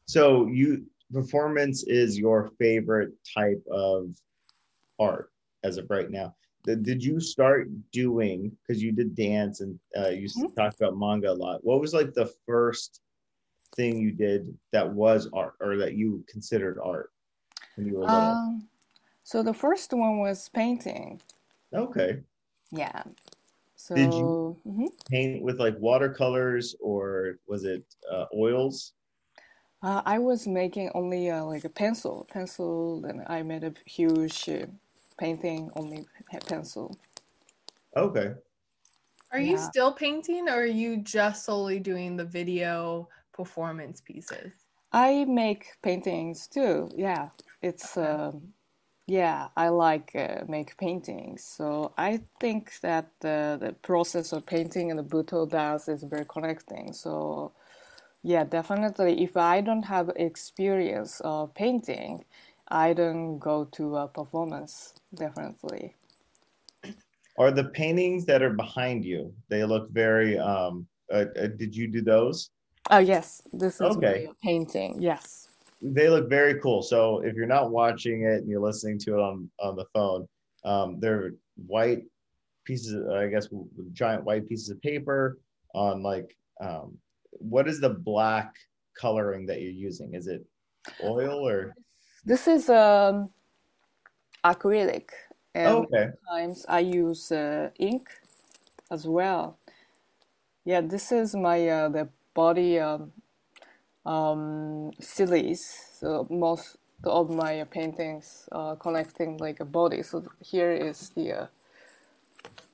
So 0.05 0.45
you 0.45 0.85
performance 1.11 1.83
is 1.87 2.19
your 2.19 2.51
favorite 2.59 3.13
type 3.35 3.63
of 3.71 4.09
art 4.99 5.31
as 5.63 5.77
of 5.77 5.89
right 5.89 6.11
now 6.11 6.35
did 6.65 7.03
you 7.03 7.19
start 7.19 7.69
doing 7.91 8.51
because 8.61 8.81
you 8.81 8.91
did 8.91 9.15
dance 9.15 9.61
and 9.61 9.79
uh, 9.97 10.09
you 10.09 10.27
mm-hmm. 10.27 10.53
talked 10.55 10.81
about 10.81 10.97
manga 10.97 11.31
a 11.31 11.33
lot. 11.33 11.63
What 11.63 11.79
was 11.79 11.93
like 11.93 12.13
the 12.13 12.31
first 12.45 13.01
thing 13.75 13.99
you 13.99 14.11
did 14.11 14.55
that 14.71 14.89
was 14.89 15.29
art 15.33 15.55
or 15.59 15.77
that 15.77 15.93
you 15.93 16.23
considered 16.27 16.79
art 16.83 17.11
when 17.75 17.87
you 17.87 17.95
were 17.95 18.01
little? 18.01 18.15
Um, 18.15 18.67
so 19.23 19.43
the 19.43 19.53
first 19.53 19.93
one 19.93 20.19
was 20.19 20.49
painting. 20.49 21.21
Okay. 21.73 22.21
Yeah. 22.71 23.03
So 23.75 23.95
did 23.95 24.13
you 24.13 24.57
mm-hmm. 24.65 24.85
paint 25.09 25.43
with 25.43 25.59
like 25.59 25.75
watercolors 25.79 26.75
or 26.79 27.37
was 27.47 27.65
it 27.65 27.83
uh, 28.11 28.25
oils? 28.35 28.93
Uh, 29.83 30.01
I 30.05 30.17
was 30.17 30.47
making 30.47 30.89
only 30.95 31.29
uh, 31.29 31.43
like 31.43 31.65
a 31.65 31.69
pencil, 31.69 32.25
pencil, 32.31 33.05
and 33.05 33.23
I 33.27 33.43
made 33.43 33.63
a 33.63 33.73
huge 33.85 34.49
uh, 34.49 34.65
painting 35.17 35.69
only 35.75 36.05
pencil. 36.47 36.97
Okay. 37.95 38.33
Are 39.31 39.39
yeah. 39.39 39.51
you 39.51 39.57
still 39.57 39.93
painting 39.93 40.47
or 40.49 40.61
are 40.61 40.65
you 40.65 40.97
just 40.97 41.45
solely 41.45 41.79
doing 41.79 42.15
the 42.15 42.25
video 42.25 43.09
performance 43.33 44.01
pieces? 44.01 44.53
I 44.91 45.25
make 45.25 45.73
paintings 45.81 46.47
too. 46.47 46.89
Yeah. 46.95 47.29
It's 47.61 47.97
okay. 47.97 48.07
um, 48.07 48.53
yeah, 49.07 49.49
I 49.55 49.69
like 49.69 50.11
uh, 50.15 50.45
make 50.47 50.77
paintings. 50.77 51.43
So 51.43 51.93
I 51.97 52.21
think 52.39 52.79
that 52.81 53.11
the, 53.19 53.57
the 53.59 53.73
process 53.73 54.33
of 54.33 54.45
painting 54.45 54.89
and 54.89 54.99
the 54.99 55.03
Butoh 55.03 55.49
dance 55.49 55.87
is 55.87 56.03
very 56.03 56.25
connecting. 56.25 56.93
So 56.93 57.51
yeah, 58.23 58.43
definitely 58.43 59.23
if 59.23 59.37
I 59.37 59.61
don't 59.61 59.83
have 59.83 60.09
experience 60.15 61.21
of 61.23 61.53
painting, 61.53 62.25
I 62.67 62.93
don't 62.93 63.37
go 63.37 63.65
to 63.73 63.97
a 63.97 64.07
performance, 64.07 64.93
definitely. 65.13 65.95
Are 67.37 67.51
the 67.51 67.65
paintings 67.65 68.25
that 68.25 68.41
are 68.41 68.53
behind 68.53 69.05
you? 69.05 69.33
They 69.49 69.63
look 69.63 69.91
very. 69.91 70.37
Um, 70.39 70.87
uh, 71.11 71.25
uh, 71.39 71.47
did 71.47 71.75
you 71.75 71.87
do 71.87 72.01
those? 72.01 72.49
Oh 72.89 72.99
yes, 72.99 73.41
this 73.53 73.75
is 73.75 73.97
okay. 73.97 74.27
painting. 74.43 74.97
Yes, 74.99 75.49
they 75.81 76.09
look 76.09 76.29
very 76.29 76.59
cool. 76.61 76.81
So 76.81 77.19
if 77.19 77.35
you're 77.35 77.45
not 77.45 77.71
watching 77.71 78.23
it 78.23 78.37
and 78.41 78.49
you're 78.49 78.61
listening 78.61 78.97
to 78.99 79.15
it 79.15 79.19
on 79.19 79.49
on 79.59 79.75
the 79.75 79.85
phone, 79.93 80.27
um, 80.63 80.99
they're 80.99 81.33
white 81.67 82.03
pieces. 82.63 82.95
I 83.07 83.27
guess 83.27 83.49
giant 83.91 84.23
white 84.23 84.47
pieces 84.47 84.69
of 84.69 84.81
paper. 84.81 85.37
on 85.73 86.01
like 86.01 86.35
um, 86.61 86.97
what 87.31 87.67
is 87.67 87.81
the 87.81 87.89
black 87.89 88.53
coloring 88.97 89.45
that 89.47 89.61
you're 89.61 89.71
using? 89.71 90.15
Is 90.15 90.27
it 90.27 90.43
oil 91.03 91.47
or? 91.47 91.75
This 92.25 92.47
is 92.47 92.69
um, 92.69 93.31
acrylic. 94.45 95.09
And 95.55 95.85
Oh, 95.85 95.87
okay. 95.93 96.11
sometimes 96.25 96.65
I 96.69 96.79
use 96.79 97.31
uh, 97.31 97.71
ink 97.79 98.09
as 98.91 99.07
well. 99.07 99.59
Yeah, 100.65 100.81
this 100.81 101.11
is 101.11 101.35
my 101.35 101.67
uh, 101.69 101.89
the 101.89 102.09
body 102.35 102.79
um, 102.79 103.11
um, 104.05 104.91
series. 104.99 105.65
So 105.99 106.27
most 106.31 106.77
of 107.03 107.29
my 107.29 107.63
paintings 107.65 108.49
are 108.51 108.75
connecting 108.77 109.37
like 109.37 109.59
a 109.61 109.65
body. 109.65 110.03
So 110.03 110.23
here 110.41 110.71
is 110.71 111.11
the 111.15 111.33
uh, 111.33 111.47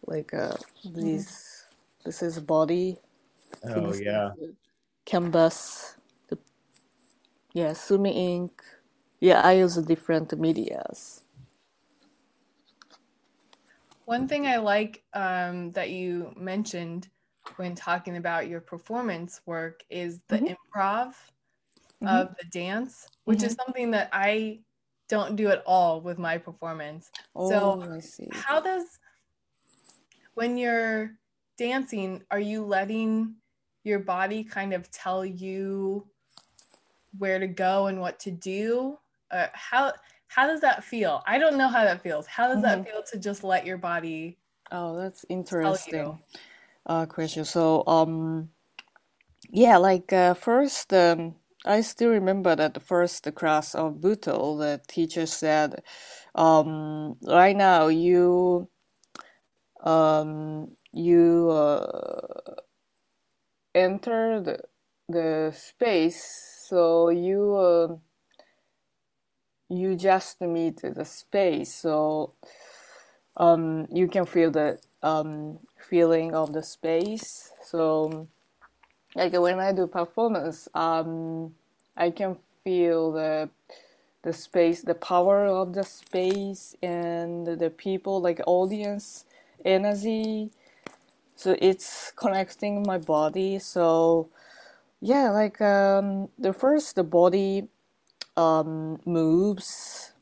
like 0.08 0.34
uh, 0.34 0.58
this. 0.86 1.66
This 2.06 2.24
is 2.24 2.40
body. 2.40 2.98
Oh 3.66 3.94
yeah. 3.94 4.32
canvas. 5.06 5.98
The 6.30 6.38
yeah, 7.54 7.74
sumi 7.74 8.12
ink. 8.36 8.64
Yeah, 9.22 9.40
I 9.42 9.54
use 9.54 9.78
different 9.78 10.38
medias. 10.38 11.22
One 14.06 14.28
thing 14.28 14.48
I 14.48 14.58
like 14.58 15.04
um, 15.14 15.72
that 15.74 15.92
you 15.92 16.34
mentioned 16.36 17.10
when 17.56 17.76
talking 17.76 18.18
about 18.18 18.48
your 18.48 18.62
performance 18.62 19.42
work 19.46 19.84
is 19.90 20.22
the 20.28 20.38
Mhm. 20.38 20.56
improv 20.76 21.16
Mhm. 22.02 22.08
of 22.12 22.36
the 22.38 22.46
dance, 22.50 23.08
which 23.26 23.44
is 23.44 23.54
something 23.54 23.92
that 23.92 24.10
I 24.12 24.64
don't 25.08 25.36
do 25.36 25.50
at 25.50 25.64
all 25.66 26.02
with 26.02 26.18
my 26.18 26.38
performance. 26.38 27.12
Oh, 27.36 27.48
So, 27.50 27.82
I 27.82 28.00
see. 28.00 28.46
How 28.48 28.60
does, 28.62 29.00
when 30.34 30.58
you're 30.58 31.18
dancing, 31.58 32.24
are 32.32 32.40
you 32.40 32.66
letting 32.66 33.36
your 33.84 34.00
body 34.00 34.44
kind 34.44 34.74
of 34.74 34.90
tell 34.92 35.26
you 35.26 36.10
where 37.18 37.40
to 37.40 37.48
go 37.48 37.88
and 37.88 38.00
what 38.00 38.20
to 38.22 38.32
do? 38.32 38.98
Uh, 39.32 39.48
how 39.54 39.94
how 40.28 40.48
does 40.48 40.62
that 40.62 40.84
feel? 40.84 41.24
I 41.28 41.38
don't 41.38 41.58
know 41.58 41.68
how 41.68 41.84
that 41.84 42.02
feels. 42.02 42.28
How 42.28 42.48
does 42.48 42.62
that 42.62 42.84
feel 42.86 43.04
to 43.12 43.20
just 43.20 43.44
let 43.44 43.66
your 43.66 43.78
body 43.78 44.38
Oh, 44.72 44.96
that's 44.98 45.26
interesting. 45.28 46.18
Uh, 46.86 47.06
question. 47.06 47.44
So, 47.46 47.86
um, 47.88 48.50
yeah, 49.50 49.78
like 49.78 50.14
uh, 50.14 50.34
first, 50.34 50.94
um, 50.94 51.36
I 51.66 51.82
still 51.82 52.10
remember 52.10 52.56
that 52.56 52.74
the 52.74 52.80
first 52.80 53.28
class 53.36 53.76
of 53.76 53.96
Butoh, 53.96 54.58
the 54.60 54.82
teacher 54.88 55.26
said, 55.26 55.84
um, 56.36 57.18
right 57.28 57.56
now 57.56 57.88
you, 57.88 58.70
um, 59.84 60.70
you 60.94 61.50
uh, 61.52 62.56
enter 63.76 64.42
the 64.42 64.60
the 65.10 65.52
space, 65.54 66.64
so 66.70 67.10
you 67.10 67.56
uh, 67.56 67.96
you 69.72 69.96
just 69.96 70.42
meet 70.42 70.82
the 70.84 71.06
space, 71.06 71.74
so 71.74 72.34
um, 73.38 73.88
you 73.92 74.08
can 74.08 74.26
feel 74.26 74.52
the 74.52 74.80
um, 75.04 75.60
feeling 75.90 76.36
of 76.36 76.54
the 76.54 76.64
space. 76.64 77.52
So, 77.66 78.28
like 79.16 79.34
when 79.34 79.60
I 79.60 79.74
do 79.74 79.88
performance, 79.88 80.70
um, 80.76 81.56
I 81.98 82.12
can 82.12 82.38
feel 82.64 83.14
the 83.14 83.50
the 84.24 84.34
space, 84.34 84.82
the 84.84 84.96
power 84.96 85.46
of 85.48 85.74
the 85.74 85.84
space, 85.84 86.76
and 86.84 87.48
the 87.48 87.70
people, 87.72 88.22
like 88.22 88.42
audience 88.48 89.26
energy. 89.66 90.52
So 91.36 91.56
it's 91.62 92.12
connecting 92.16 92.84
my 92.84 93.00
body. 93.00 93.60
So 93.60 94.30
yeah, 95.02 95.32
like 95.32 95.62
um, 95.62 96.30
the 96.40 96.54
first 96.54 96.96
the 96.96 97.04
body 97.04 97.68
um, 98.38 99.00
moves 99.06 100.14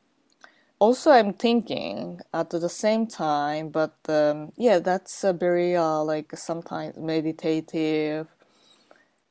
also 0.78 1.10
i'm 1.10 1.32
thinking 1.32 2.20
at 2.32 2.50
the 2.50 2.68
same 2.68 3.06
time 3.06 3.68
but 3.68 3.96
um, 4.08 4.50
yeah 4.56 4.78
that's 4.78 5.24
a 5.24 5.32
very 5.32 5.76
uh, 5.76 6.02
like 6.02 6.36
sometimes 6.36 6.96
meditative 6.96 8.26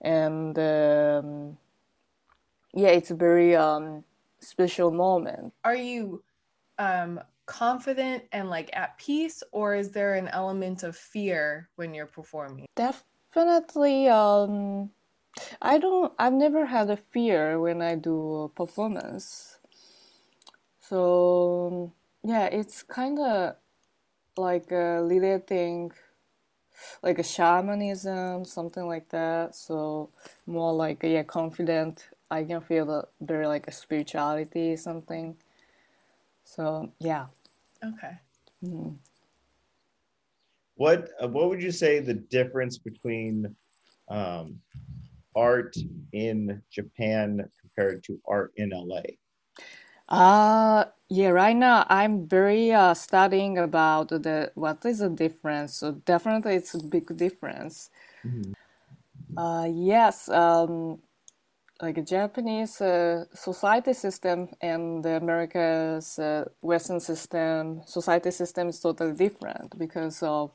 and 0.01 0.57
um, 0.57 1.57
yeah 2.73 2.89
it's 2.89 3.11
a 3.11 3.15
very 3.15 3.55
um, 3.55 4.03
special 4.39 4.91
moment 4.91 5.53
Are 5.63 5.75
you 5.75 6.23
um, 6.77 7.19
confident 7.45 8.23
and 8.31 8.49
like 8.49 8.69
at 8.73 8.97
peace, 8.97 9.43
or 9.51 9.75
is 9.75 9.91
there 9.91 10.13
an 10.13 10.27
element 10.29 10.83
of 10.83 10.95
fear 10.95 11.67
when 11.75 11.93
you're 11.93 12.05
performing? 12.05 12.65
definitely 12.75 14.07
um, 14.07 14.89
i 15.61 15.77
don't 15.77 16.13
i've 16.19 16.33
never 16.33 16.65
had 16.65 16.89
a 16.89 16.97
fear 16.97 17.59
when 17.59 17.81
i 17.81 17.95
do 17.95 18.41
a 18.41 18.49
performance 18.49 19.57
so 20.79 21.91
yeah 22.23 22.45
it's 22.45 22.83
kind 22.83 23.19
of 23.19 23.55
like 24.37 24.71
a 24.71 25.03
relating 25.03 25.91
like 27.03 27.19
a 27.19 27.23
shamanism, 27.23 28.45
something 28.45 28.85
like 28.85 29.09
that. 29.09 29.55
So 29.55 30.09
more 30.45 30.73
like 30.73 31.03
yeah, 31.03 31.23
confident. 31.23 32.07
I 32.31 32.43
can 32.43 32.61
feel 32.61 32.85
the 32.85 33.07
very 33.21 33.47
like 33.47 33.67
a 33.67 33.71
spirituality 33.71 34.75
something. 34.75 35.35
So 36.43 36.91
yeah. 36.99 37.27
Okay. 37.83 38.17
Mm. 38.63 38.97
What 40.75 41.09
uh, 41.21 41.27
what 41.27 41.49
would 41.49 41.61
you 41.61 41.71
say 41.71 41.99
the 41.99 42.13
difference 42.13 42.77
between 42.77 43.55
um, 44.09 44.59
art 45.35 45.75
in 46.13 46.61
Japan 46.71 47.49
compared 47.61 48.03
to 48.05 48.19
art 48.25 48.53
in 48.57 48.73
LA? 48.73 49.03
Uh 50.07 50.85
yeah, 51.09 51.29
right 51.29 51.55
now 51.55 51.85
I'm 51.89 52.27
very 52.27 52.71
uh 52.71 52.93
studying 52.95 53.57
about 53.57 54.09
the 54.09 54.51
what 54.55 54.83
is 54.85 54.99
the 54.99 55.09
difference. 55.09 55.75
So 55.75 55.91
definitely 55.93 56.55
it's 56.55 56.73
a 56.73 56.83
big 56.83 57.15
difference. 57.15 57.89
Mhm. 58.23 58.53
Uh 59.37 59.67
yes, 59.71 60.29
um 60.29 60.99
like 61.81 61.97
a 61.97 62.03
Japanese 62.03 62.81
uh, 62.81 63.25
society 63.33 63.93
system 63.93 64.49
and 64.61 65.03
the 65.03 65.17
America's 65.17 66.19
uh, 66.19 66.45
Western 66.61 66.99
system, 66.99 67.81
society 67.85 68.31
system 68.31 68.69
is 68.69 68.79
totally 68.81 69.13
different 69.13 69.77
because 69.79 70.23
of 70.23 70.53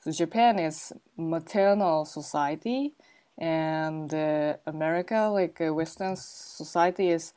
so 0.00 0.12
Japan 0.12 0.58
is 0.58 0.92
maternal 1.16 2.04
society 2.06 2.94
and 3.40 4.12
uh, 4.14 4.56
America, 4.66 5.28
like 5.32 5.60
uh, 5.60 5.74
Western 5.74 6.14
society, 6.16 7.10
is 7.10 7.32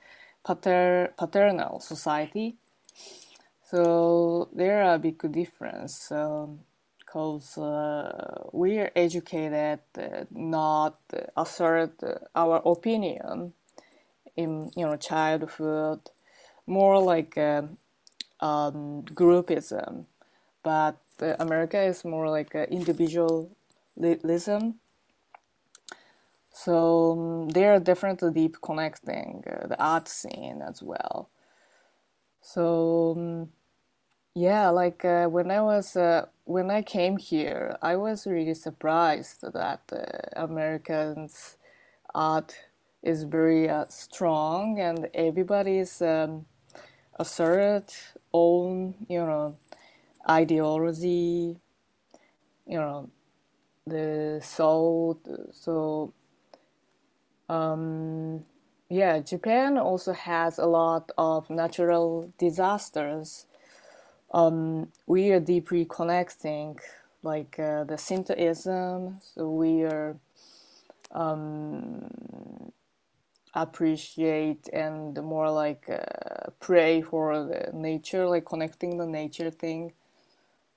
pater 0.46 1.14
paternal 1.18 1.80
society. 1.80 2.58
So 3.72 4.50
there 4.54 4.84
are 4.84 4.96
a 4.96 5.00
big 5.00 5.20
difference 5.32 6.12
because 7.00 7.58
uh, 7.58 8.44
we 8.52 8.78
are 8.80 8.92
educated 8.96 9.80
uh, 9.98 10.26
not 10.32 11.00
assert 11.36 12.00
our 12.36 12.62
opinion 12.66 13.54
in 14.36 14.72
you 14.76 14.86
know 14.86 14.98
childhood, 14.98 16.02
more 16.68 17.02
like 17.02 17.38
um, 17.38 17.78
um, 18.40 19.04
groupism, 19.04 20.06
but 20.64 20.98
uh, 21.22 21.36
America 21.40 21.82
is 21.82 22.06
more 22.06 22.30
like 22.30 22.56
uh, 22.56 22.66
individualism. 22.70 24.80
So 26.54 27.14
um, 27.14 27.50
they 27.50 27.66
are 27.66 27.80
definitely 27.82 28.32
deep 28.32 28.58
connecting 28.62 29.44
uh, 29.48 29.68
the 29.68 29.84
art 29.84 30.08
scene 30.08 30.62
as 30.62 30.84
well. 30.84 31.30
So 32.42 33.16
um, 33.18 33.50
yeah, 34.36 34.70
like 34.70 35.06
uh, 35.06 35.28
when 35.28 35.52
I 35.52 35.62
was 35.62 35.96
uh, 35.96 36.28
when 36.46 36.72
I 36.72 36.82
came 36.84 37.18
here, 37.18 37.78
I 37.82 37.96
was 37.98 38.28
really 38.28 38.56
surprised 38.56 39.42
that 39.42 39.82
uh, 39.94 40.42
Americans' 40.42 41.58
art 42.16 42.56
is 43.04 43.24
very 43.24 43.70
uh, 43.70 43.86
strong 43.90 44.80
and 44.80 45.10
everybody's 45.14 46.02
um, 46.02 46.46
assert 47.20 47.94
own 48.34 48.96
you 49.10 49.20
know 49.20 49.58
ideology, 50.30 51.58
you 52.68 52.78
know 52.78 53.10
the 53.88 54.42
soul. 54.44 55.20
So 55.54 56.14
um, 57.50 58.46
yeah, 58.90 59.20
Japan 59.20 59.78
also 59.78 60.14
has 60.14 60.60
a 60.60 60.66
lot 60.66 61.12
of 61.18 61.50
natural 61.50 62.32
disasters. 62.38 63.46
Um, 64.34 64.92
we 65.08 65.32
are 65.32 65.40
deeply 65.40 65.86
connecting, 65.86 66.80
like 67.24 67.60
uh, 67.60 67.84
the 67.86 67.98
Shintoism. 67.98 69.20
So 69.22 69.50
we 69.52 69.84
are 69.84 70.18
um, 71.12 72.10
appreciate 73.54 74.70
and 74.74 75.22
more 75.24 75.52
like 75.52 75.90
uh, 75.90 76.52
pray 76.60 77.02
for 77.02 77.46
the 77.46 77.72
nature, 77.74 78.28
like 78.28 78.46
connecting 78.46 78.98
the 78.98 79.06
nature 79.08 79.52
thing. 79.52 79.94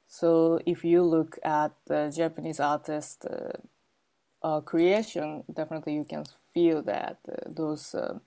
So 0.08 0.60
if 0.66 0.84
you 0.84 1.02
look 1.02 1.38
at 1.44 1.72
the 1.86 2.12
Japanese 2.14 2.60
artist, 2.60 3.26
uh, 3.26 3.52
uh, 4.42 4.60
creation, 4.60 5.44
definitely 5.52 5.94
you 5.94 6.04
can 6.04 6.24
feel 6.56 6.80
that 6.80 7.18
uh, 7.28 7.34
those 7.48 7.94
uh, 7.94 8.18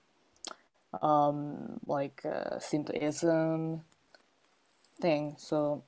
um, 1.04 1.80
like 1.84 2.22
uh, 2.24 2.60
symbolism 2.60 3.82
thing. 5.00 5.34
So 5.36 5.82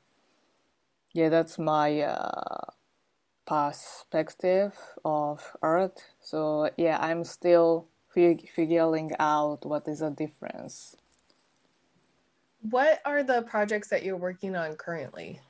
yeah, 1.12 1.28
that's 1.28 1.56
my 1.56 2.00
uh, 2.00 2.72
perspective 3.46 4.74
of 5.04 5.56
art. 5.62 6.02
So 6.20 6.68
yeah, 6.76 6.98
I'm 7.00 7.22
still 7.22 7.86
fig- 8.12 8.48
figuring 8.48 9.12
out 9.20 9.64
what 9.64 9.86
is 9.86 10.00
the 10.00 10.10
difference. 10.10 10.96
What 12.70 13.00
are 13.04 13.22
the 13.22 13.42
projects 13.42 13.86
that 13.88 14.02
you're 14.02 14.16
working 14.16 14.56
on 14.56 14.74
currently? 14.74 15.40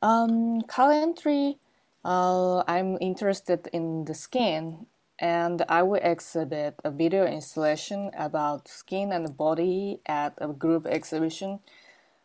Um, 0.00 0.62
currently, 0.62 1.58
uh, 2.04 2.64
I'm 2.68 2.98
interested 3.00 3.68
in 3.72 4.04
the 4.06 4.14
skin, 4.14 4.86
and 5.18 5.64
I 5.68 5.82
will 5.82 6.00
exhibit 6.02 6.76
a 6.84 6.90
video 6.90 7.26
installation 7.26 8.10
about 8.18 8.68
skin 8.68 9.12
and 9.12 9.36
body 9.36 10.00
at 10.06 10.34
a 10.38 10.48
group 10.48 10.86
exhibition, 10.86 11.60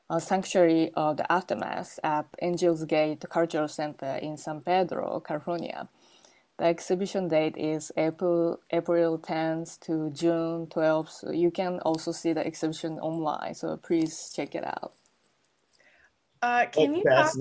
a 0.09 0.21
Sanctuary 0.21 0.91
of 0.95 1.17
the 1.17 1.31
Aftermath 1.31 1.99
at 2.03 2.27
Angels 2.41 2.85
Gate 2.85 3.25
Cultural 3.29 3.67
Center 3.69 4.15
in 4.15 4.37
San 4.37 4.61
Pedro, 4.61 5.19
California. 5.21 5.89
The 6.57 6.65
exhibition 6.65 7.27
date 7.27 7.57
is 7.57 7.91
April 7.97 8.61
April 8.71 9.19
10th 9.19 9.79
to 9.81 10.09
June 10.11 10.67
12th. 10.67 11.09
So 11.11 11.31
you 11.31 11.51
can 11.51 11.79
also 11.81 12.13
see 12.13 12.33
the 12.33 12.45
exhibition 12.47 12.99
online. 12.99 13.55
So 13.55 13.77
please 13.77 14.31
check 14.35 14.55
it 14.55 14.65
out. 14.65 14.93
Uh, 16.41 16.65
can 16.71 16.91
What 16.93 16.97
you 16.99 17.05
talk- 17.05 17.35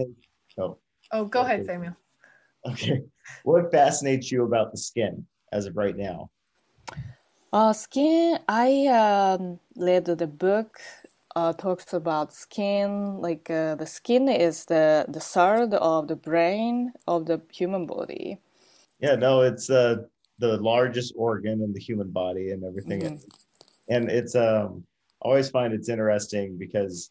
oh, 0.59 0.79
Oh, 1.13 1.25
go 1.27 1.43
ahead, 1.43 1.65
Samuel. 1.67 1.97
Okay. 2.67 3.03
What 3.45 3.71
fascinates 3.71 4.31
you 4.31 4.45
about 4.45 4.73
the 4.73 4.79
skin 4.79 5.27
as 5.53 5.67
of 5.67 5.77
right 5.77 5.97
now? 5.97 6.31
Uh, 7.53 7.73
skin. 7.73 8.39
I 8.49 8.87
um, 8.89 9.61
read 9.77 10.07
the 10.07 10.27
book. 10.27 10.81
Uh, 11.37 11.53
talks 11.53 11.93
about 11.93 12.33
skin. 12.33 13.19
Like 13.19 13.51
uh, 13.51 13.75
the 13.75 13.87
skin 13.87 14.29
is 14.29 14.67
the 14.67 15.05
the 15.09 15.21
third 15.21 15.75
of 15.75 16.09
the 16.09 16.17
brain 16.17 16.93
of 17.07 17.27
the 17.27 17.41
human 17.53 17.87
body. 17.87 18.39
Yeah, 19.01 19.17
no, 19.17 19.43
it's 19.43 19.69
uh 19.69 19.97
the 20.39 20.57
largest 20.59 21.15
organ 21.17 21.63
in 21.63 21.73
the 21.73 21.81
human 21.81 22.11
body 22.11 22.51
and 22.51 22.65
everything. 22.65 23.01
Mhm. 23.01 23.21
And 23.89 24.11
it's 24.11 24.35
um 24.35 24.85
I 25.23 25.29
always 25.29 25.51
find 25.51 25.75
it's 25.75 25.89
interesting 25.89 26.57
because 26.59 27.11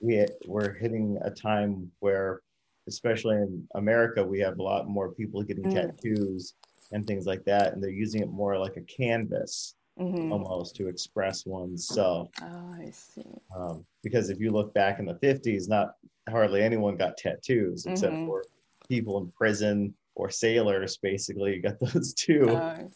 we 0.00 0.26
we're 0.46 0.74
hitting 0.74 1.18
a 1.22 1.30
time 1.30 1.90
where 2.00 2.42
especially 2.88 3.36
in 3.36 3.66
America 3.74 4.22
we 4.24 4.38
have 4.40 4.58
a 4.58 4.62
lot 4.62 4.88
more 4.88 5.12
people 5.12 5.42
getting 5.42 5.64
Mm. 5.64 5.72
tattoos 5.72 6.54
and 6.92 7.06
things 7.06 7.26
like 7.26 7.44
that 7.44 7.72
and 7.72 7.82
they're 7.82 7.90
using 7.90 8.22
it 8.22 8.28
more 8.30 8.58
like 8.58 8.76
a 8.76 8.82
canvas 8.82 9.74
Mhm. 9.98 10.30
almost 10.32 10.76
to 10.76 10.88
express 10.88 11.44
oneself. 11.46 12.30
Oh, 12.42 12.74
I 12.78 12.90
see. 12.90 13.24
Um, 13.56 13.86
because 14.02 14.28
if 14.30 14.38
you 14.40 14.50
look 14.50 14.72
back 14.74 14.98
in 14.98 15.06
the 15.06 15.18
50s, 15.18 15.68
not 15.68 15.94
hardly 16.28 16.62
anyone 16.62 16.96
got 16.96 17.16
tattoos 17.16 17.86
except 17.86 18.14
Mhm. 18.14 18.26
for 18.26 18.44
people 18.88 19.18
in 19.18 19.30
prison 19.32 19.94
or 20.14 20.30
sailors, 20.30 20.96
basically, 20.98 21.54
you 21.56 21.62
got 21.62 21.78
those 21.80 22.12
two. 22.14 22.50
Uh, 22.56 22.88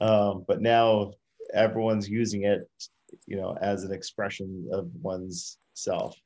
Um, 0.00 0.44
but 0.46 0.60
now 0.60 1.12
everyone's 1.54 2.08
using 2.08 2.44
it, 2.44 2.68
you 3.26 3.36
know, 3.36 3.56
as 3.60 3.84
an 3.84 3.92
expression 3.92 4.68
of 4.72 4.90
one's 5.02 5.58
self. 5.74 6.16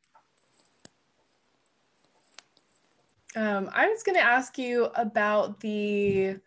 Um, 3.37 3.71
I 3.73 3.89
was 3.89 4.03
going 4.03 4.17
to 4.17 4.23
ask 4.23 4.59
you 4.59 4.87
about 4.87 5.61
the 5.61 6.41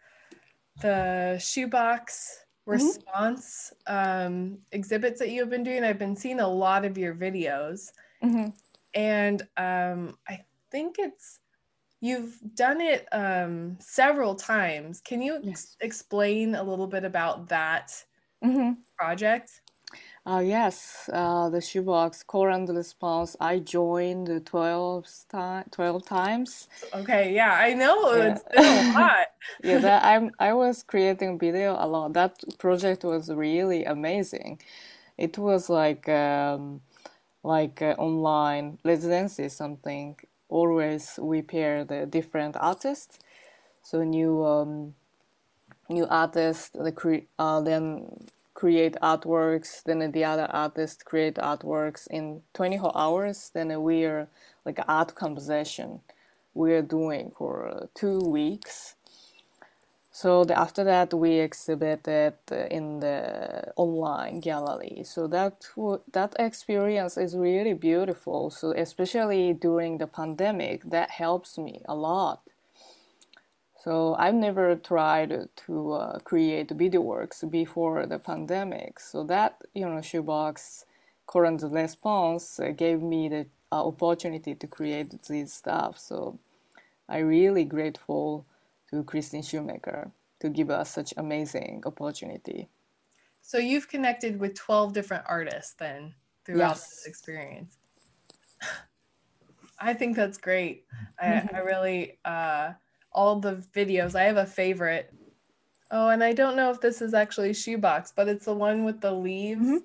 the 0.81 1.39
shoebox 1.39 2.45
response 2.65 3.73
um, 3.87 4.59
exhibits 4.71 5.19
that 5.19 5.29
you 5.31 5.41
have 5.41 5.49
been 5.49 5.63
doing. 5.63 5.83
I've 5.83 5.99
been 5.99 6.15
seeing 6.15 6.39
a 6.39 6.47
lot 6.47 6.85
of 6.85 6.97
your 6.97 7.15
videos, 7.15 7.91
mhm. 8.21 8.53
and 8.93 9.41
um, 9.57 10.17
I 10.27 10.45
think 10.71 10.97
it's 10.99 11.39
you've 12.01 12.39
done 12.55 12.81
it 12.81 13.07
um, 13.13 13.77
several 13.81 14.35
times. 14.35 15.01
Can 15.01 15.21
you 15.23 15.43
ex- 15.47 15.77
explain 15.81 16.55
a 16.55 16.63
little 16.63 16.87
bit 16.87 17.05
about 17.05 17.49
that 17.49 18.05
Mhm. 18.41 18.83
project? 18.97 19.62
Uh, 20.25 20.39
yes, 20.39 21.09
uh, 21.11 21.49
the 21.49 21.59
shoebox 21.59 22.23
call 22.23 22.47
and 22.53 22.69
response. 22.69 23.35
I 23.41 23.59
joined 23.59 24.45
12, 24.45 25.05
ti 25.29 25.63
12 25.71 26.05
times. 26.05 26.67
Okay, 26.93 27.33
yeah, 27.33 27.53
I 27.53 27.73
know 27.73 28.11
Yeah. 28.13 28.37
it's 28.37 28.43
a 28.55 28.61
lot. 28.63 29.27
Yeah, 29.63 29.79
that 29.79 30.03
I'm 30.03 30.31
I 30.39 30.53
was 30.53 30.83
creating 30.83 31.39
video 31.39 31.73
a 31.79 31.87
lot. 31.87 32.13
That 32.13 32.43
project 32.57 33.03
was 33.03 33.29
really 33.29 33.85
amazing. 33.85 34.59
It 35.17 35.37
was 35.37 35.69
like 35.69 36.09
um, 36.09 36.81
like 37.43 37.81
uh, 37.81 37.95
online 37.97 38.79
residency 38.83 39.49
something. 39.49 40.17
Always 40.49 41.19
we 41.21 41.41
pair 41.41 41.85
the 41.85 42.05
different 42.05 42.55
artists. 42.59 43.19
So 43.83 44.03
new 44.03 44.43
um, 44.45 44.95
new 45.89 46.07
artists 46.09 46.69
the 46.73 46.91
cre- 46.91 47.27
uh, 47.39 47.61
then 47.61 48.07
create 48.53 48.95
artworks. 49.01 49.83
Then 49.83 50.11
the 50.11 50.25
other 50.25 50.47
artists 50.51 51.03
create 51.03 51.35
artworks 51.35 52.07
in 52.07 52.41
24 52.53 52.91
hours. 52.95 53.51
Then 53.53 53.81
we 53.83 54.05
are 54.05 54.27
like 54.65 54.79
art 54.87 55.15
composition. 55.15 56.01
We 56.53 56.73
are 56.73 56.81
doing 56.81 57.31
for 57.37 57.67
uh, 57.67 57.87
two 57.95 58.19
weeks. 58.19 58.95
So 60.11 60.45
the, 60.45 60.57
after 60.57 60.83
that, 60.83 61.11
we 61.13 61.39
exhibited 61.39 62.35
in 62.51 62.99
the 62.99 63.73
online 63.75 64.41
gallery. 64.41 65.01
So 65.05 65.25
that 65.27 65.65
that 66.11 66.35
experience 66.37 67.17
is 67.17 67.35
really 67.35 67.73
beautiful. 67.73 68.51
So 68.51 68.73
especially 68.73 69.53
during 69.53 69.97
the 69.97 70.05
pandemic, 70.07 70.83
that 70.91 71.09
helps 71.09 71.57
me 71.57 71.81
a 71.85 71.95
lot. 71.95 72.41
So 73.83 74.15
I've 74.17 74.35
never 74.35 74.77
tried 74.77 75.49
to 75.65 75.91
uh, 75.91 76.19
create 76.19 76.71
video 76.71 77.01
works 77.01 77.43
before 77.43 78.05
the 78.05 78.17
pandemic. 78.17 78.97
So 78.97 79.25
that 79.25 79.61
you 79.73 79.85
know 79.89 80.01
shoebox 80.01 80.85
current 81.27 81.61
response 81.69 82.61
uh, 82.61 82.71
gave 82.71 83.01
me 83.01 83.27
the 83.27 83.45
uh, 83.73 83.85
opportunity 83.85 84.55
to 84.55 84.67
create 84.67 85.11
this 85.27 85.53
stuff. 85.53 85.99
So 85.99 86.39
I'm 87.09 87.27
really 87.27 87.65
grateful 87.65 88.45
to 88.89 89.03
Christine 89.03 89.43
Shoemaker 89.43 90.11
to 90.39 90.49
give 90.49 90.69
us 90.69 90.89
such 90.89 91.13
amazing 91.17 91.83
opportunity. 91.85 92.69
So 93.41 93.57
you've 93.57 93.89
connected 93.89 94.39
with 94.39 94.55
12 94.55 94.93
different 94.93 95.25
artists 95.27 95.73
then 95.73 96.13
throughout 96.45 96.77
Yes. 96.77 96.89
this 96.89 97.05
experience. 97.05 97.75
I 99.79 99.93
think 99.93 100.15
that's 100.15 100.37
great. 100.37 100.85
I, 101.19 101.49
I 101.53 101.57
really, 101.59 102.19
uh, 102.23 102.71
all 103.15 103.39
the 103.39 103.55
videos, 103.75 104.15
I 104.15 104.23
have 104.23 104.37
a 104.37 104.45
favorite. 104.47 105.13
Oh, 105.91 106.09
and 106.09 106.23
I 106.23 106.33
don't 106.33 106.55
know 106.57 106.71
if 106.71 106.81
this 106.81 107.01
is 107.01 107.13
actually 107.13 107.53
Shoebox, 107.53 108.13
but 108.15 108.27
it's 108.29 108.45
the 108.45 108.53
one 108.55 108.83
with 108.85 109.01
the 109.01 109.13
leaves. 109.13 109.61
Mhm. 109.61 109.83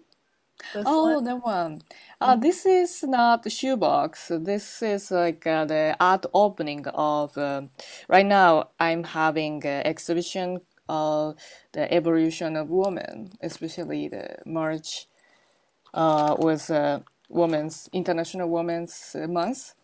This 0.73 0.85
Oh, 0.87 1.03
one. 1.03 1.25
that 1.25 1.45
one. 1.45 1.83
Uh, 2.21 2.37
this 2.37 2.67
is 2.67 3.03
not 3.05 3.51
shoebox. 3.51 4.29
This 4.35 4.83
is 4.83 5.11
like 5.11 5.47
uh, 5.47 5.65
the 5.67 5.97
art 6.01 6.27
opening 6.35 6.87
of. 6.89 7.37
um 7.39 7.71
right 8.09 8.27
now, 8.27 8.71
I'm 8.81 9.05
having 9.05 9.65
an 9.67 9.87
exhibition 9.87 10.61
of 10.89 11.37
the 11.73 11.93
evolution 11.93 12.57
of 12.57 12.71
women, 12.71 13.33
especially 13.43 14.09
the 14.09 14.27
March 14.47 15.09
uh, 15.95 16.37
was 16.39 16.71
uh, 16.71 17.01
Women's 17.31 17.89
International 17.93 18.49
Women's 18.51 19.17
Month. 19.29 19.75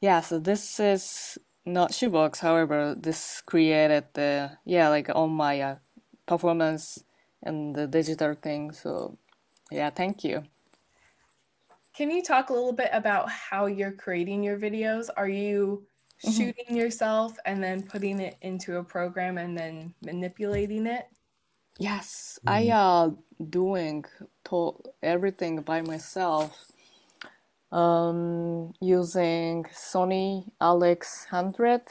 Yeah, 0.00 0.20
so 0.22 0.38
this 0.40 0.80
is 0.80 1.38
not 1.66 1.94
shoebox. 1.94 2.40
However, 2.40 2.94
this 2.98 3.42
created 3.46 4.04
the 4.14 4.58
yeah 4.64 4.88
like 4.88 5.08
on 5.14 5.30
my 5.32 5.60
uh, 5.60 5.76
performance 6.26 7.04
and 7.42 7.74
the 7.74 7.86
digital 7.86 8.34
thing. 8.34 8.72
So 8.72 9.18
yeah, 9.70 9.90
thank 9.90 10.24
you. 10.24 10.44
Can 11.96 12.10
you 12.10 12.22
talk 12.22 12.50
a 12.50 12.52
little 12.54 12.72
bit 12.72 12.90
about 12.92 13.30
how 13.30 13.66
you're 13.66 13.92
creating 13.92 14.42
your 14.44 14.58
videos? 14.58 15.10
Are 15.16 15.28
you 15.28 15.86
Mhm. 16.24 16.54
shooting 16.54 16.76
yourself 16.76 17.36
and 17.46 17.62
then 17.62 17.82
putting 17.82 18.20
it 18.20 18.36
into 18.42 18.78
a 18.78 18.84
program 18.84 19.38
and 19.38 19.56
then 19.56 19.94
manipulating 20.02 20.86
it? 20.86 21.06
Yes, 21.78 22.38
I 22.46 22.68
uh 22.70 23.10
doing 23.50 24.04
to 24.46 24.80
everything 25.02 25.62
by 25.62 25.82
myself. 25.82 26.72
Um, 27.74 28.72
using 28.80 29.64
Sony 29.64 30.48
Alex 30.60 31.26
100. 31.28 31.82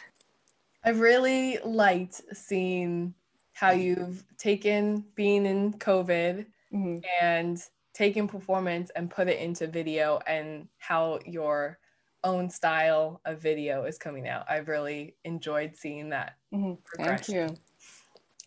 I've 0.86 1.02
really 1.02 1.58
liked 1.60 2.22
seeing 2.32 3.14
how 3.52 3.72
you've 3.72 4.24
taken 4.38 5.02
being 5.16 5.46
in 5.46 5.74
COVID 5.74 6.46
Mhm. 6.74 7.04
and 7.22 7.62
taken 7.94 8.30
performance 8.30 8.92
and 8.92 9.12
put 9.12 9.28
it 9.28 9.40
into 9.40 9.68
video 9.68 10.20
and 10.26 10.70
how 10.78 11.20
your 11.26 11.80
own 12.24 12.50
style 12.50 13.20
of 13.26 13.42
video 13.42 13.84
is 13.84 13.98
coming 13.98 14.26
out. 14.26 14.46
I've 14.50 14.70
really 14.70 15.18
enjoyed 15.26 15.76
seeing 15.76 16.10
that. 16.10 16.38
Mm-hmm. 16.54 17.04
Thank 17.04 17.28
you. 17.28 17.50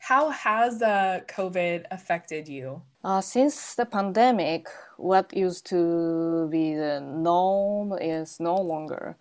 How 0.08 0.30
has 0.30 0.82
uh, 0.82 1.22
COVID 1.26 1.86
affected 1.90 2.46
you? 2.46 2.80
Uh, 3.02 3.20
since 3.20 3.74
the 3.74 3.84
pandemic, 3.84 4.68
what 4.98 5.36
used 5.36 5.66
to 5.70 6.46
be 6.48 6.76
the 6.76 7.00
norm 7.00 7.92
is 8.00 8.38
no 8.38 8.54
longer. 8.54 9.16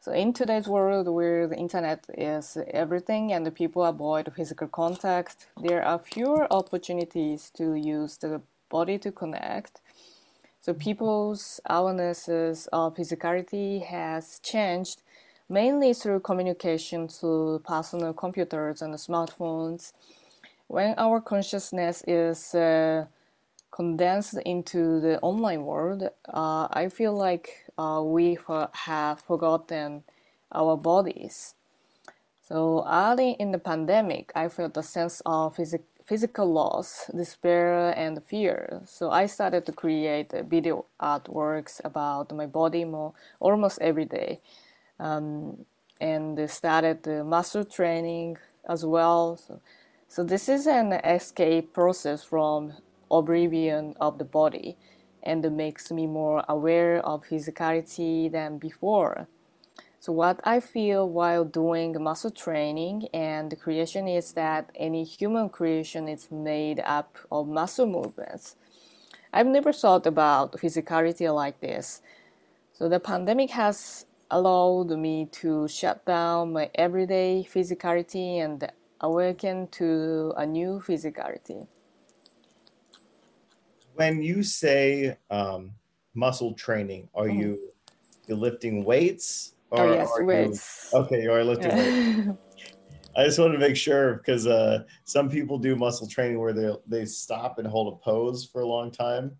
So 0.00 0.12
in 0.12 0.34
today's 0.34 0.68
world 0.68 1.08
where 1.08 1.46
the 1.46 1.56
internet 1.56 2.04
is 2.18 2.58
everything 2.70 3.32
and 3.32 3.46
the 3.46 3.50
people 3.50 3.82
avoid 3.82 4.30
physical 4.36 4.68
contact, 4.68 5.46
there 5.62 5.82
are 5.82 5.98
fewer 5.98 6.46
opportunities 6.52 7.50
to 7.56 7.72
use 7.72 8.18
the 8.18 8.42
body 8.68 8.98
to 8.98 9.10
connect. 9.10 9.80
So 10.60 10.74
people's 10.74 11.62
awarenesses 11.70 12.68
of 12.74 12.96
physicality 12.96 13.86
has 13.86 14.38
changed 14.40 15.00
mainly 15.48 15.94
through 15.94 16.20
communication 16.20 17.08
through 17.08 17.60
personal 17.60 18.12
computers 18.12 18.82
and 18.82 18.92
smartphones. 18.96 19.92
When 20.68 20.94
our 20.98 21.20
consciousness 21.20 22.02
is 22.06 22.54
uh, 22.54 23.06
condensed 23.70 24.38
into 24.44 25.00
the 25.00 25.20
online 25.20 25.64
world, 25.64 26.02
uh, 26.28 26.68
I 26.70 26.88
feel 26.88 27.14
like 27.14 27.64
uh, 27.78 28.02
we 28.04 28.38
have 28.72 29.20
forgotten 29.20 30.02
our 30.52 30.76
bodies. 30.76 31.54
So 32.48 32.84
early 32.88 33.32
in 33.32 33.52
the 33.52 33.58
pandemic, 33.58 34.32
I 34.34 34.48
felt 34.48 34.76
a 34.76 34.82
sense 34.82 35.22
of 35.24 35.56
phys- 35.56 35.82
physical 36.04 36.52
loss, 36.52 37.10
despair, 37.14 37.90
and 37.96 38.22
fear. 38.24 38.82
So 38.86 39.10
I 39.10 39.26
started 39.26 39.66
to 39.66 39.72
create 39.72 40.32
video 40.48 40.86
artworks 41.00 41.80
about 41.84 42.34
my 42.34 42.46
body 42.46 42.84
more, 42.84 43.12
almost 43.40 43.80
every 43.80 44.04
day, 44.04 44.40
um, 45.00 45.64
and 46.00 46.48
started 46.50 47.06
muscle 47.24 47.64
training 47.64 48.38
as 48.68 48.84
well. 48.84 49.36
So, 49.36 49.60
so 50.08 50.24
this 50.24 50.48
is 50.48 50.66
an 50.66 50.92
escape 50.92 51.72
process 51.72 52.24
from 52.24 52.72
oblivion 53.10 53.94
of 54.00 54.18
the 54.18 54.24
body 54.24 54.76
and 55.22 55.44
makes 55.56 55.90
me 55.90 56.06
more 56.06 56.44
aware 56.48 57.04
of 57.04 57.24
physicality 57.24 58.30
than 58.30 58.58
before. 58.58 59.26
So, 59.98 60.12
what 60.12 60.40
I 60.44 60.60
feel 60.60 61.08
while 61.08 61.44
doing 61.44 62.00
muscle 62.00 62.30
training 62.30 63.08
and 63.12 63.60
creation 63.60 64.06
is 64.06 64.34
that 64.34 64.70
any 64.76 65.02
human 65.02 65.48
creation 65.48 66.06
is 66.08 66.30
made 66.30 66.80
up 66.80 67.18
of 67.32 67.48
muscle 67.48 67.86
movements. 67.86 68.54
I've 69.32 69.48
never 69.48 69.72
thought 69.72 70.06
about 70.06 70.52
physicality 70.52 71.34
like 71.34 71.60
this. 71.60 72.02
So, 72.72 72.88
the 72.88 73.00
pandemic 73.00 73.50
has 73.50 74.06
allowed 74.30 74.90
me 74.90 75.26
to 75.40 75.66
shut 75.66 76.04
down 76.04 76.52
my 76.52 76.70
everyday 76.76 77.44
physicality 77.52 78.36
and 78.36 78.70
awaken 79.00 79.68
to 79.68 80.32
a 80.36 80.46
new 80.46 80.82
physicality 80.86 81.66
when 83.96 84.22
you 84.22 84.42
say 84.42 85.16
um, 85.30 85.72
muscle 86.14 86.52
training, 86.52 87.08
are 87.14 87.26
mm. 87.26 87.38
you 87.38 87.72
you 88.28 88.36
lifting 88.36 88.84
weights? 88.84 89.54
Or 89.70 89.80
oh 89.80 89.94
yes, 89.94 90.10
weights. 90.18 90.90
You, 90.92 90.98
okay, 91.00 91.22
you 91.22 91.32
are 91.32 91.42
lifting 91.42 91.76
weights. 91.76 92.38
I 93.16 93.24
just 93.24 93.38
wanted 93.38 93.54
to 93.54 93.58
make 93.58 93.76
sure 93.76 94.16
because 94.16 94.46
uh, 94.46 94.84
some 95.04 95.30
people 95.30 95.58
do 95.58 95.74
muscle 95.74 96.06
training 96.06 96.38
where 96.38 96.52
they 96.52 96.72
they 96.86 97.04
stop 97.06 97.58
and 97.58 97.66
hold 97.66 97.92
a 97.92 97.96
pose 97.96 98.44
for 98.44 98.60
a 98.60 98.66
long 98.66 98.90
time. 98.90 99.36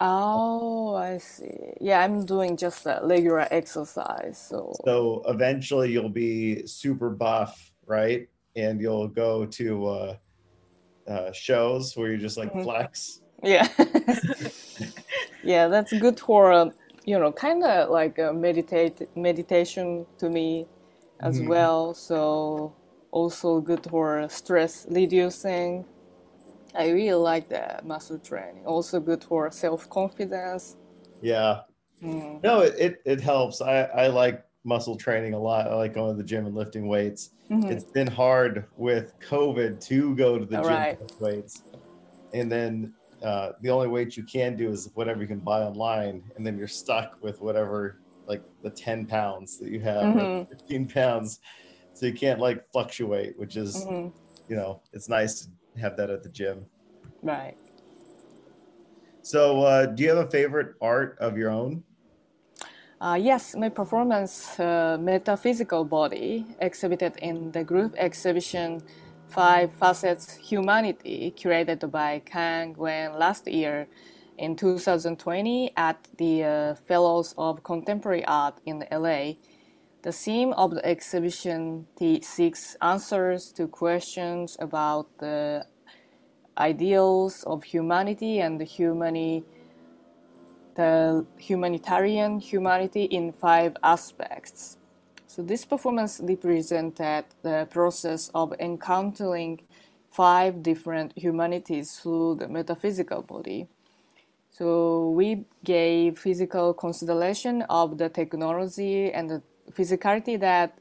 Oh, 0.00 0.94
I 0.96 1.18
see. 1.18 1.74
Yeah, 1.80 2.00
I'm 2.00 2.26
doing 2.26 2.56
just 2.56 2.84
a 2.84 3.00
regular 3.02 3.46
exercise. 3.50 4.44
So 4.48 4.74
so 4.84 5.22
eventually 5.26 5.92
you'll 5.92 6.08
be 6.08 6.66
super 6.66 7.10
buff, 7.10 7.72
right? 7.86 8.28
And 8.56 8.80
you'll 8.80 9.08
go 9.08 9.46
to 9.46 9.86
uh, 9.86 10.16
uh, 11.08 11.32
shows 11.32 11.96
where 11.96 12.12
you 12.12 12.18
just 12.18 12.36
like 12.36 12.50
mm-hmm. 12.50 12.62
flex 12.62 13.20
yeah. 13.44 13.68
yeah, 15.42 15.68
that's 15.68 15.92
good 15.92 16.18
for 16.18 16.52
uh, 16.52 16.70
you 17.04 17.18
know, 17.18 17.30
kind 17.30 17.62
of 17.62 17.90
like 17.90 18.18
a 18.18 18.32
meditate 18.32 19.14
meditation 19.16 20.06
to 20.18 20.30
me 20.30 20.66
as 21.20 21.38
mm-hmm. 21.38 21.48
well. 21.48 21.94
So 21.94 22.74
also 23.10 23.60
good 23.60 23.86
for 23.88 24.26
stress 24.28 24.86
reducing. 24.90 25.84
I 26.74 26.88
really 26.90 27.12
like 27.12 27.48
that 27.50 27.86
muscle 27.86 28.18
training. 28.18 28.64
Also 28.64 28.98
good 28.98 29.22
for 29.22 29.50
self 29.50 29.88
confidence. 29.90 30.76
Yeah. 31.20 31.60
Mm. 32.02 32.42
No, 32.42 32.60
it, 32.60 32.74
it, 32.78 33.02
it 33.04 33.20
helps. 33.20 33.60
I, 33.60 33.82
I 33.82 34.06
like 34.08 34.44
muscle 34.64 34.96
training 34.96 35.34
a 35.34 35.38
lot. 35.38 35.68
I 35.68 35.74
like 35.74 35.94
going 35.94 36.16
to 36.16 36.22
the 36.22 36.26
gym 36.26 36.46
and 36.46 36.54
lifting 36.54 36.86
weights. 36.86 37.30
Mm-hmm. 37.50 37.70
It's 37.70 37.84
been 37.84 38.06
hard 38.06 38.66
with 38.76 39.18
COVID 39.20 39.80
to 39.86 40.16
go 40.16 40.38
to 40.38 40.46
the 40.46 40.58
All 40.58 40.64
gym 40.64 40.72
right. 40.72 41.00
with 41.00 41.20
weights. 41.20 41.62
And 42.32 42.50
then 42.50 42.94
uh, 43.22 43.52
the 43.60 43.70
only 43.70 43.88
weight 43.88 44.16
you 44.16 44.22
can 44.22 44.56
do 44.56 44.70
is 44.70 44.90
whatever 44.94 45.20
you 45.20 45.26
can 45.28 45.38
buy 45.38 45.62
online, 45.62 46.22
and 46.36 46.46
then 46.46 46.58
you're 46.58 46.68
stuck 46.68 47.22
with 47.22 47.40
whatever 47.40 48.00
like 48.26 48.42
the 48.62 48.70
10 48.70 49.06
pounds 49.06 49.58
that 49.58 49.68
you 49.70 49.80
have, 49.80 50.14
mm-hmm. 50.14 50.50
15 50.50 50.88
pounds. 50.88 51.40
So 51.92 52.06
you 52.06 52.14
can't 52.14 52.40
like 52.40 52.64
fluctuate, 52.72 53.38
which 53.38 53.56
is, 53.56 53.84
mm-hmm. 53.84 54.16
you 54.48 54.56
know, 54.56 54.80
it's 54.92 55.08
nice 55.08 55.42
to 55.42 55.80
have 55.80 55.96
that 55.98 56.10
at 56.10 56.22
the 56.22 56.28
gym. 56.30 56.64
Right. 57.22 57.56
So, 59.22 59.62
uh, 59.62 59.86
do 59.86 60.02
you 60.02 60.10
have 60.10 60.26
a 60.26 60.30
favorite 60.30 60.74
art 60.82 61.16
of 61.18 61.38
your 61.38 61.50
own? 61.50 61.82
Uh, 63.00 63.18
yes, 63.20 63.54
my 63.54 63.68
performance, 63.68 64.58
uh, 64.58 64.96
Metaphysical 65.00 65.84
Body, 65.84 66.46
exhibited 66.60 67.16
in 67.18 67.52
the 67.52 67.62
group 67.64 67.94
exhibition 67.98 68.82
Five 69.28 69.72
Facets 69.74 70.36
Humanity, 70.36 71.34
curated 71.36 71.90
by 71.90 72.22
Kang 72.24 72.74
Wen 72.78 73.18
last 73.18 73.48
year 73.48 73.88
in 74.38 74.56
2020 74.56 75.72
at 75.76 76.08
the 76.18 76.44
uh, 76.44 76.74
Fellows 76.88 77.34
of 77.36 77.62
Contemporary 77.64 78.24
Art 78.24 78.60
in 78.64 78.84
LA. 78.90 79.34
The 80.02 80.12
theme 80.12 80.52
of 80.54 80.72
the 80.72 80.86
exhibition 80.86 81.86
seeks 82.22 82.76
answers 82.80 83.52
to 83.52 83.68
questions 83.68 84.56
about 84.60 85.08
the 85.18 85.66
ideals 86.56 87.44
of 87.44 87.64
humanity 87.64 88.40
and 88.40 88.60
the 88.60 88.64
humani- 88.64 89.44
the 90.74 91.26
humanitarian 91.38 92.40
humanity 92.40 93.04
in 93.04 93.32
five 93.32 93.76
aspects. 93.82 94.78
So 95.26 95.42
this 95.42 95.64
performance 95.64 96.20
represented 96.22 97.24
the 97.42 97.66
process 97.70 98.30
of 98.34 98.52
encountering 98.60 99.60
five 100.10 100.62
different 100.62 101.12
humanities 101.16 101.98
through 101.98 102.36
the 102.36 102.48
metaphysical 102.48 103.22
body. 103.22 103.66
So 104.50 105.10
we 105.10 105.44
gave 105.64 106.18
physical 106.18 106.72
consideration 106.72 107.62
of 107.62 107.98
the 107.98 108.08
technology 108.08 109.12
and 109.12 109.28
the 109.28 109.42
physicality 109.72 110.38
that 110.38 110.78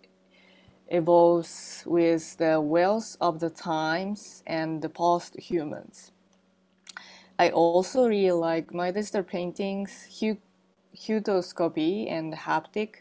evolves 0.90 1.84
with 1.88 2.38
the 2.38 2.62
wealth 2.62 3.18
of 3.20 3.40
the 3.40 3.50
times 3.50 4.44
and 4.46 4.82
the 4.84 4.90
past 4.90 5.40
humans. 5.40 6.13
I 7.40 7.50
also 7.50 8.08
really 8.08 8.32
like 8.32 8.74
my 8.74 8.92
digital 8.92 9.24
paintings, 9.24 10.08
Heautoscopy 10.96 12.12
and 12.12 12.34
Haptic, 12.34 12.98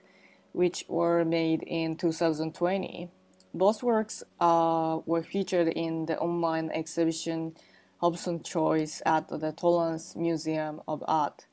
which 0.53 0.85
were 0.89 1.25
made 1.25 1.63
in 1.63 1.97
2020. 1.97 3.11
Both 3.55 3.83
works 3.83 4.23
uh, 4.41 5.01
were 5.05 5.23
featured 5.23 5.69
in 5.69 6.07
the 6.07 6.19
online 6.19 6.71
exhibition 6.71 7.55
Hobson 8.01 8.43
Choice 8.43 9.03
at 9.07 9.29
the 9.29 9.53
Torrance 9.53 10.17
Museum 10.17 10.81
of 10.89 11.05
Art. 11.07 11.47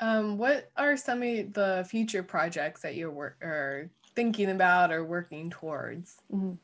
Um, 0.00 0.38
what 0.38 0.70
are 0.76 0.96
some 0.96 1.22
of 1.22 1.52
the 1.52 1.86
future 1.88 2.22
projects 2.22 2.80
that 2.82 2.96
you're 2.96 3.10
wor- 3.10 3.36
or 3.42 3.90
thinking 4.16 4.50
about 4.50 4.90
or 4.90 5.04
working 5.04 5.50
towards? 5.50 6.16
Mm-hmm. 6.32 6.54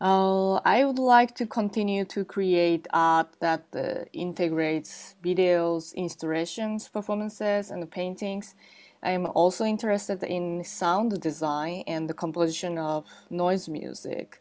Uh, 0.00 0.54
I 0.64 0.84
would 0.84 0.98
like 0.98 1.34
to 1.36 1.46
continue 1.46 2.04
to 2.06 2.24
create 2.24 2.86
art 2.90 3.28
that 3.40 3.64
uh, 3.74 4.04
integrates 4.14 5.14
videos, 5.22 5.94
installations, 5.94 6.88
performances, 6.88 7.70
and 7.70 7.90
paintings. 7.90 8.54
I 9.02 9.10
am 9.10 9.26
also 9.26 9.64
interested 9.64 10.22
in 10.22 10.64
sound 10.64 11.20
design 11.20 11.84
and 11.86 12.08
the 12.08 12.14
composition 12.14 12.78
of 12.78 13.04
noise 13.28 13.68
music. 13.68 14.40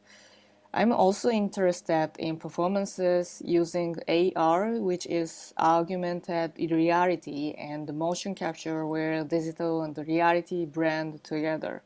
I'm 0.74 0.94
also 0.94 1.30
interested 1.30 2.12
in 2.20 2.38
performances 2.38 3.42
using 3.44 3.98
AR, 4.08 4.80
which 4.80 5.08
is 5.08 5.54
augmented 5.60 6.54
reality, 6.58 7.54
and 7.58 7.94
motion 7.94 8.34
capture, 8.36 8.86
where 8.86 9.24
digital 9.26 9.82
and 9.84 9.98
reality 9.98 10.66
blend 10.66 11.24
together. 11.24 11.82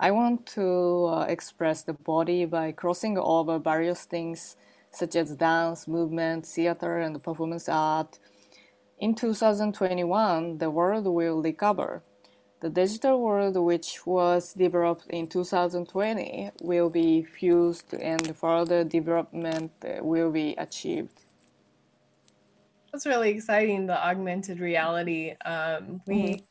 I 0.00 0.12
want 0.12 0.46
to 0.54 1.06
uh, 1.06 1.26
express 1.28 1.82
the 1.82 1.92
body 1.92 2.44
by 2.44 2.70
crossing 2.70 3.18
over 3.18 3.58
various 3.58 4.04
things 4.04 4.56
such 4.92 5.16
as 5.16 5.34
dance, 5.34 5.88
movement, 5.88 6.46
theater, 6.46 6.98
and 6.98 7.22
performance 7.22 7.68
art. 7.68 8.18
in 9.00 9.14
2021, 9.14 10.58
the 10.58 10.70
world 10.70 11.06
will 11.06 11.42
recover. 11.42 12.02
The 12.60 12.70
digital 12.70 13.20
world, 13.20 13.56
which 13.56 14.04
was 14.06 14.52
developed 14.52 15.06
in 15.10 15.28
2020, 15.28 16.50
will 16.62 16.90
be 16.90 17.22
fused 17.22 17.94
and 17.94 18.36
further 18.36 18.82
development 18.82 19.72
will 20.00 20.32
be 20.32 20.54
achieved. 20.58 21.22
That's 22.92 23.06
really 23.06 23.30
exciting. 23.30 23.86
The 23.86 24.04
augmented 24.04 24.58
reality. 24.58 25.34
Um, 25.44 26.00
we 26.06 26.14
mm-hmm. 26.14 26.44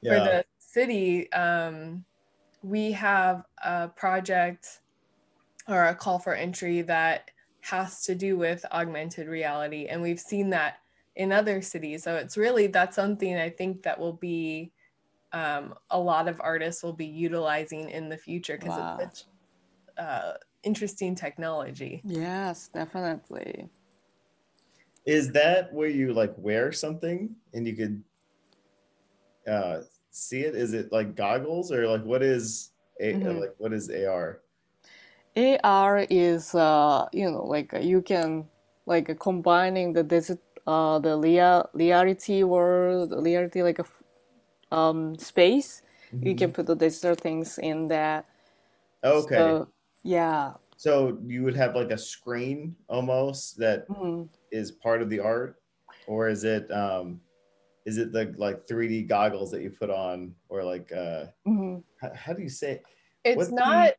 yeah. 0.00 0.12
for 0.12 0.24
the 0.24 0.44
city, 0.58 1.30
um, 1.32 2.04
we 2.62 2.92
have 2.92 3.44
a 3.64 3.88
project 3.88 4.80
or 5.68 5.86
a 5.86 5.94
call 5.94 6.18
for 6.18 6.34
entry 6.34 6.82
that 6.82 7.30
has 7.62 8.02
to 8.04 8.14
do 8.14 8.36
with 8.36 8.64
augmented 8.72 9.28
reality, 9.28 9.86
and 9.86 10.02
we've 10.02 10.20
seen 10.20 10.50
that 10.50 10.78
in 11.16 11.32
other 11.32 11.62
cities. 11.62 12.02
So 12.02 12.16
it's 12.16 12.36
really 12.36 12.66
that's 12.66 12.96
something 12.96 13.36
I 13.36 13.50
think 13.50 13.82
that 13.82 13.98
will 13.98 14.14
be 14.14 14.72
um, 15.32 15.74
a 15.90 15.98
lot 15.98 16.28
of 16.28 16.40
artists 16.40 16.82
will 16.82 16.92
be 16.92 17.06
utilizing 17.06 17.90
in 17.90 18.08
the 18.08 18.16
future 18.16 18.58
because 18.58 18.78
wow. 18.78 18.98
it's 19.00 19.20
such 19.20 19.28
uh, 19.98 20.32
interesting 20.62 21.14
technology. 21.14 22.02
Yes, 22.04 22.68
definitely. 22.68 23.68
Is 25.04 25.32
that 25.32 25.72
where 25.72 25.88
you 25.88 26.12
like 26.12 26.34
wear 26.36 26.70
something 26.70 27.34
and 27.54 27.66
you 27.66 27.74
could 27.74 28.02
uh, 29.48 29.80
see 30.12 30.40
it? 30.40 30.54
Is 30.54 30.72
it 30.72 30.92
like 30.92 31.16
goggles 31.16 31.72
or 31.72 31.86
like 31.88 32.04
what 32.04 32.22
is 32.22 32.70
a 33.00 33.14
mm-hmm. 33.14 33.40
like 33.40 33.54
what 33.58 33.72
is 33.72 33.90
AR? 33.90 34.40
AR 35.36 36.06
is 36.10 36.54
uh, 36.54 37.08
you 37.12 37.30
know 37.30 37.44
like 37.44 37.74
you 37.80 38.02
can 38.02 38.46
like 38.86 39.18
combining 39.18 39.92
the 39.92 40.02
digital 40.02 40.42
uh, 40.66 40.98
the 41.00 41.18
real 41.18 41.68
reality 41.72 42.44
world 42.44 43.12
reality 43.24 43.62
like 43.62 43.80
a 43.80 43.86
um, 44.74 45.18
space. 45.18 45.82
Mm-hmm. 46.14 46.26
You 46.26 46.34
can 46.34 46.48
mm-hmm. 46.48 46.54
put 46.54 46.66
the 46.66 46.76
digital 46.76 47.14
things 47.14 47.58
in 47.58 47.88
there. 47.88 48.24
Okay. 49.02 49.34
So, 49.34 49.68
yeah. 50.02 50.52
So 50.76 51.18
you 51.26 51.42
would 51.44 51.56
have 51.56 51.74
like 51.74 51.90
a 51.90 51.98
screen 51.98 52.74
almost 52.88 53.58
that 53.58 53.88
mm-hmm. 53.88 54.24
is 54.50 54.72
part 54.72 55.02
of 55.02 55.10
the 55.10 55.20
art, 55.20 55.56
or 56.06 56.28
is 56.28 56.44
it 56.44 56.70
um, 56.72 57.20
is 57.84 57.98
it 57.98 58.12
the 58.12 58.34
like 58.36 58.66
3D 58.66 59.08
goggles 59.08 59.50
that 59.50 59.62
you 59.62 59.70
put 59.70 59.90
on, 59.90 60.34
or 60.48 60.64
like 60.64 60.90
uh, 60.92 61.26
mm-hmm. 61.46 61.78
how, 62.00 62.12
how, 62.14 62.32
do 62.32 62.42
you 62.42 62.48
say? 62.48 62.80
It's 63.24 63.36
what 63.36 63.52
not. 63.52 63.86
You... 63.86 63.92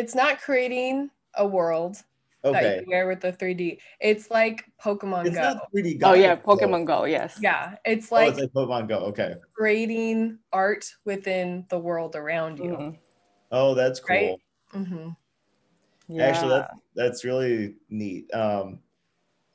It's 0.00 0.14
not 0.14 0.40
creating 0.40 1.10
a 1.34 1.46
world 1.46 2.02
okay. 2.44 2.62
that 2.62 2.80
you 2.82 2.90
wear 2.90 3.06
with 3.06 3.20
the 3.20 3.32
3D. 3.32 3.78
It's 4.00 4.30
like 4.30 4.64
Pokemon 4.82 5.26
it's 5.26 5.36
Go. 5.36 5.58
3D 5.74 5.98
goggles, 6.00 6.18
oh 6.18 6.20
yeah, 6.20 6.36
Pokemon 6.36 6.84
Go. 6.84 7.04
Yes. 7.04 7.38
Yeah, 7.40 7.76
it's 7.84 8.12
like, 8.12 8.26
oh, 8.26 8.30
it's 8.30 8.40
like 8.40 8.52
Pokemon 8.52 8.88
Go. 8.88 8.98
Okay. 8.98 9.34
Creating 9.54 10.38
art 10.52 10.90
within 11.04 11.64
the 11.70 11.78
world 11.78 12.16
around 12.16 12.58
you. 12.58 12.70
Mm-hmm. 12.70 12.90
Oh, 13.52 13.74
that's 13.74 14.00
cool. 14.00 14.16
Right? 14.16 14.36
Mm-hmm. 14.74 15.08
Yeah. 16.08 16.22
Actually, 16.24 16.50
that's 16.50 16.74
that's 16.94 17.24
really 17.24 17.74
neat. 17.90 18.32
Um, 18.32 18.80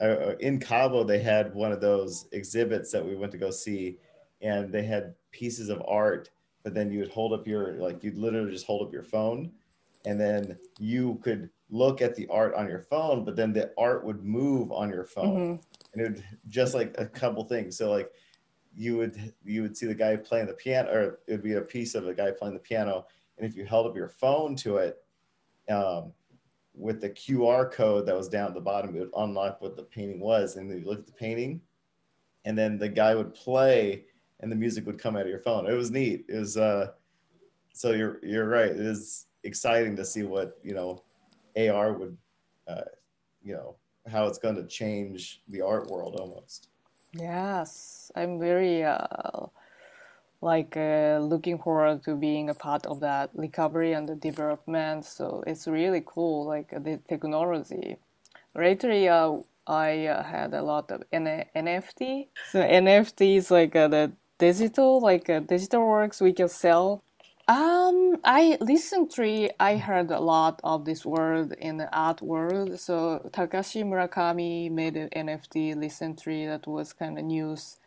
uh, 0.02 0.36
in 0.40 0.60
Cabo, 0.60 1.04
they 1.04 1.20
had 1.20 1.54
one 1.54 1.72
of 1.72 1.80
those 1.82 2.28
exhibits 2.32 2.92
that 2.92 3.06
we 3.06 3.16
went 3.16 3.32
to 3.34 3.38
go 3.38 3.52
see, 3.52 3.98
and 4.42 4.72
they 4.72 4.84
had 4.84 5.14
pieces 5.32 5.70
of 5.70 5.82
art. 5.88 6.30
But 6.64 6.74
then 6.74 6.92
you 6.92 7.00
would 7.00 7.12
hold 7.12 7.34
up 7.34 7.48
your 7.48 7.74
like 7.74 8.04
you'd 8.04 8.18
literally 8.18 8.52
just 8.52 8.66
hold 8.66 8.86
up 8.86 8.94
your 8.94 9.04
phone, 9.04 9.52
and 10.06 10.20
then 10.20 10.58
you 10.80 11.20
could 11.24 11.50
look 11.70 12.02
at 12.02 12.16
the 12.16 12.28
art 12.28 12.54
on 12.56 12.68
your 12.68 12.82
phone, 12.82 13.24
but 13.24 13.36
then 13.36 13.54
the 13.54 13.72
art 13.78 14.04
would 14.04 14.24
move 14.24 14.72
on 14.72 14.90
your 14.90 15.06
phone, 15.06 15.58
mm-hmm. 15.58 15.94
and 15.94 16.02
it 16.02 16.04
would 16.04 16.24
just 16.50 16.74
like 16.74 16.94
a 16.98 17.06
couple 17.06 17.44
things. 17.44 17.78
So 17.78 17.92
like 17.92 18.12
you 18.76 18.98
would 18.98 19.34
you 19.44 19.62
would 19.62 19.76
see 19.76 19.86
the 19.88 19.96
guy 19.96 20.16
playing 20.16 20.48
the 20.48 20.54
piano, 20.54 20.92
or 20.92 21.04
it 21.28 21.32
would 21.32 21.44
be 21.44 21.54
a 21.54 21.62
piece 21.62 21.96
of 21.96 22.08
a 22.08 22.14
guy 22.14 22.32
playing 22.32 22.54
the 22.54 22.60
piano, 22.60 23.06
and 23.38 23.48
if 23.48 23.56
you 23.56 23.66
held 23.66 23.88
up 23.88 23.96
your 23.96 24.10
phone 24.10 24.56
to 24.58 24.78
it, 24.78 25.04
um, 25.70 26.14
with 26.74 27.02
the 27.02 27.10
QR 27.10 27.72
code 27.72 28.06
that 28.06 28.16
was 28.16 28.30
down 28.30 28.48
at 28.48 28.54
the 28.54 28.62
bottom, 28.62 28.96
it 28.96 29.00
would 29.00 29.12
unlock 29.18 29.62
what 29.62 29.76
the 29.76 29.84
painting 29.84 30.20
was, 30.20 30.56
and 30.56 30.70
you 30.70 30.88
look 30.88 31.00
at 31.00 31.06
the 31.06 31.12
painting, 31.12 31.62
and 32.46 32.58
then 32.58 32.78
the 32.78 32.90
guy 32.90 33.14
would 33.16 33.34
play, 33.34 34.06
and 34.40 34.52
the 34.52 34.56
music 34.56 34.86
would 34.86 34.98
come 35.00 35.16
out 35.16 35.24
of 35.24 35.28
your 35.28 35.40
phone. 35.40 35.68
It 35.68 35.74
was 35.74 35.92
neat. 35.92 36.26
It 36.28 36.40
was 36.40 36.58
uh, 36.58 36.92
so 37.74 37.92
you're 37.92 38.20
you're 38.24 38.48
right. 38.48 38.72
It 38.72 38.80
is 38.80 39.28
exciting 39.44 39.96
to 39.98 40.06
see 40.06 40.24
what 40.24 40.58
you 40.64 40.74
know 40.74 41.04
AR 41.58 41.94
would, 41.94 42.18
uh, 42.68 42.84
you 43.44 43.54
know, 43.54 43.76
how 44.10 44.26
it's 44.28 44.38
going 44.38 44.56
to 44.56 44.66
change 44.66 45.42
the 45.50 45.62
art 45.62 45.90
world 45.90 46.16
almost. 46.16 46.70
Yes, 47.14 48.12
I'm 48.16 48.40
very 48.40 48.84
uh, 48.84 49.48
like 50.42 50.76
uh, 50.78 51.20
looking 51.22 51.58
forward 51.60 52.04
to 52.04 52.16
being 52.16 52.50
a 52.50 52.54
part 52.54 52.86
of 52.86 53.00
that 53.02 53.30
recovery 53.36 53.94
and 53.94 54.08
the 54.08 54.16
development. 54.16 55.06
So 55.06 55.44
it's 55.48 55.68
really 55.68 56.04
cool, 56.06 56.46
like 56.46 56.70
the 56.72 57.00
technology. 57.08 57.98
Lately, 58.56 59.08
uh, 59.08 59.38
I 59.68 60.08
uh, 60.08 60.24
had 60.24 60.54
a 60.54 60.64
lot 60.64 60.92
of 60.92 61.04
N- 61.12 61.46
NFT. 61.56 62.28
So 62.52 62.60
NFT 62.62 63.38
is 63.38 63.52
like 63.52 63.76
uh, 63.76 63.88
the 63.88 64.12
digital, 64.40 65.00
like 65.00 65.30
uh, 65.30 65.40
digital 65.42 65.86
works 65.88 66.22
we 66.22 66.34
can 66.34 66.50
sell 66.50 67.04
um, 67.52 68.18
I 68.24 68.58
recently 68.62 69.52
I 69.60 69.76
heard 69.76 70.10
a 70.12 70.22
lot 70.22 70.62
of 70.64 70.86
this 70.86 71.06
word 71.06 71.54
in 71.60 71.78
the 71.78 71.94
art 71.94 72.22
world. 72.22 72.80
So 72.80 73.30
Takashi 73.34 73.84
Murakami 73.84 74.72
made 74.72 74.96
an 74.96 75.10
NFT 75.10 75.78
recently 75.78 76.46
that 76.46 76.66
was 76.66 76.94
kind 76.94 77.20
of 77.20 77.26
news. 77.26 77.81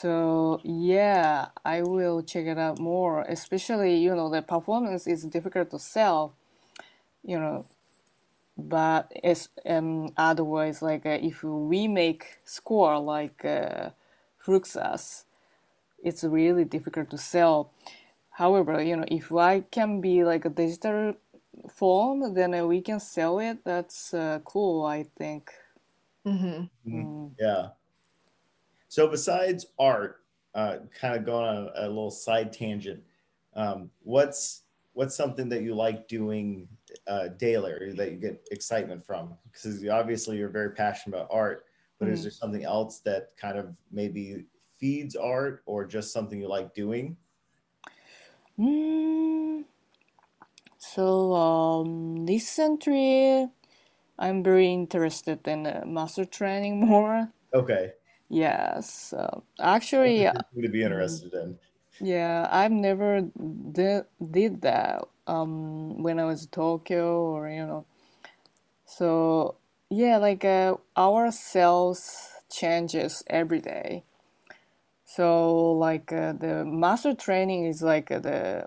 So 0.00 0.60
yeah, 0.64 1.48
I 1.64 1.82
will 1.82 2.22
check 2.22 2.46
it 2.46 2.58
out 2.58 2.78
more. 2.80 3.22
Especially 3.22 3.96
you 3.98 4.14
know 4.16 4.30
the 4.30 4.42
performance 4.42 5.06
is 5.06 5.24
difficult 5.24 5.70
to 5.72 5.78
sell, 5.80 6.34
you 7.24 7.38
know, 7.40 7.66
but 8.58 9.12
it's 9.24 9.48
um 9.66 10.12
otherwise 10.16 10.82
like 10.82 11.06
uh, 11.06 11.18
if 11.30 11.42
we 11.44 11.88
make 11.88 12.24
score 12.44 12.98
like 13.00 13.44
uh, 13.44 13.90
Fluxus, 14.44 15.24
it's 16.02 16.24
really 16.24 16.64
difficult 16.64 17.10
to 17.10 17.18
sell 17.18 17.72
However, 18.38 18.82
you 18.82 18.96
know, 18.96 19.04
if 19.08 19.32
I 19.32 19.60
can 19.62 20.00
be 20.00 20.24
like 20.24 20.44
a 20.46 20.50
digital 20.50 21.14
form, 21.70 22.34
then 22.34 22.54
uh, 22.54 22.66
we 22.66 22.80
can 22.82 23.00
sell 23.00 23.40
it. 23.40 23.64
That's 23.64 24.14
uh, 24.14 24.40
cool, 24.44 24.86
I 24.86 25.04
think. 25.18 25.50
Mm-hmm. 26.26 26.64
Mm. 26.96 27.32
Yeah. 27.38 27.68
So 28.92 29.08
besides 29.08 29.64
art, 29.78 30.16
uh, 30.54 30.80
kind 31.00 31.16
of 31.16 31.24
going 31.24 31.46
on 31.46 31.70
a, 31.74 31.86
a 31.86 31.88
little 31.88 32.10
side 32.10 32.52
tangent, 32.52 33.02
um, 33.56 33.88
what's 34.02 34.64
what's 34.92 35.16
something 35.16 35.48
that 35.48 35.62
you 35.62 35.74
like 35.74 36.08
doing 36.08 36.68
uh, 37.06 37.28
daily 37.38 37.72
or 37.72 37.94
that 37.94 38.10
you 38.10 38.18
get 38.18 38.46
excitement 38.50 39.02
from? 39.02 39.32
Because 39.50 39.82
obviously 39.88 40.36
you're 40.36 40.50
very 40.50 40.72
passionate 40.72 41.16
about 41.16 41.28
art, 41.30 41.64
but 41.98 42.04
mm-hmm. 42.04 42.12
is 42.12 42.22
there 42.22 42.30
something 42.30 42.64
else 42.64 43.00
that 43.06 43.30
kind 43.38 43.56
of 43.56 43.74
maybe 43.90 44.44
feeds 44.76 45.16
art 45.16 45.62
or 45.64 45.86
just 45.86 46.12
something 46.12 46.38
you 46.38 46.48
like 46.48 46.74
doing? 46.74 47.16
Mm, 48.58 49.64
so 50.76 51.32
um, 51.32 52.26
recently, 52.26 53.48
I'm 54.18 54.42
very 54.42 54.70
interested 54.70 55.48
in 55.48 55.66
uh, 55.66 55.82
master 55.86 56.26
training 56.26 56.80
more. 56.86 57.32
Okay. 57.54 57.92
Yes, 58.32 59.14
uh, 59.14 59.40
actually, 59.60 60.30
to 60.62 60.70
be 60.70 60.84
interested 60.84 61.34
in. 61.34 61.58
Yeah, 62.00 62.48
I've 62.50 62.72
never 62.72 63.22
did 63.72 64.04
did 64.30 64.62
that 64.62 65.04
um, 65.26 66.02
when 66.02 66.20
I 66.20 66.24
was 66.26 66.44
in 66.44 66.50
Tokyo 66.50 67.22
or 67.22 67.50
you 67.50 67.66
know. 67.66 67.86
So 68.86 69.56
yeah, 69.90 70.18
like 70.18 70.44
uh, 70.44 70.76
our 70.96 71.32
cells 71.32 72.30
changes 72.50 73.24
every 73.28 73.60
day. 73.60 74.04
So 75.06 75.72
like 75.72 76.12
uh, 76.12 76.34
the 76.34 76.64
master 76.64 77.14
training 77.14 77.66
is 77.66 77.82
like 77.82 78.10
uh, 78.10 78.20
the 78.20 78.66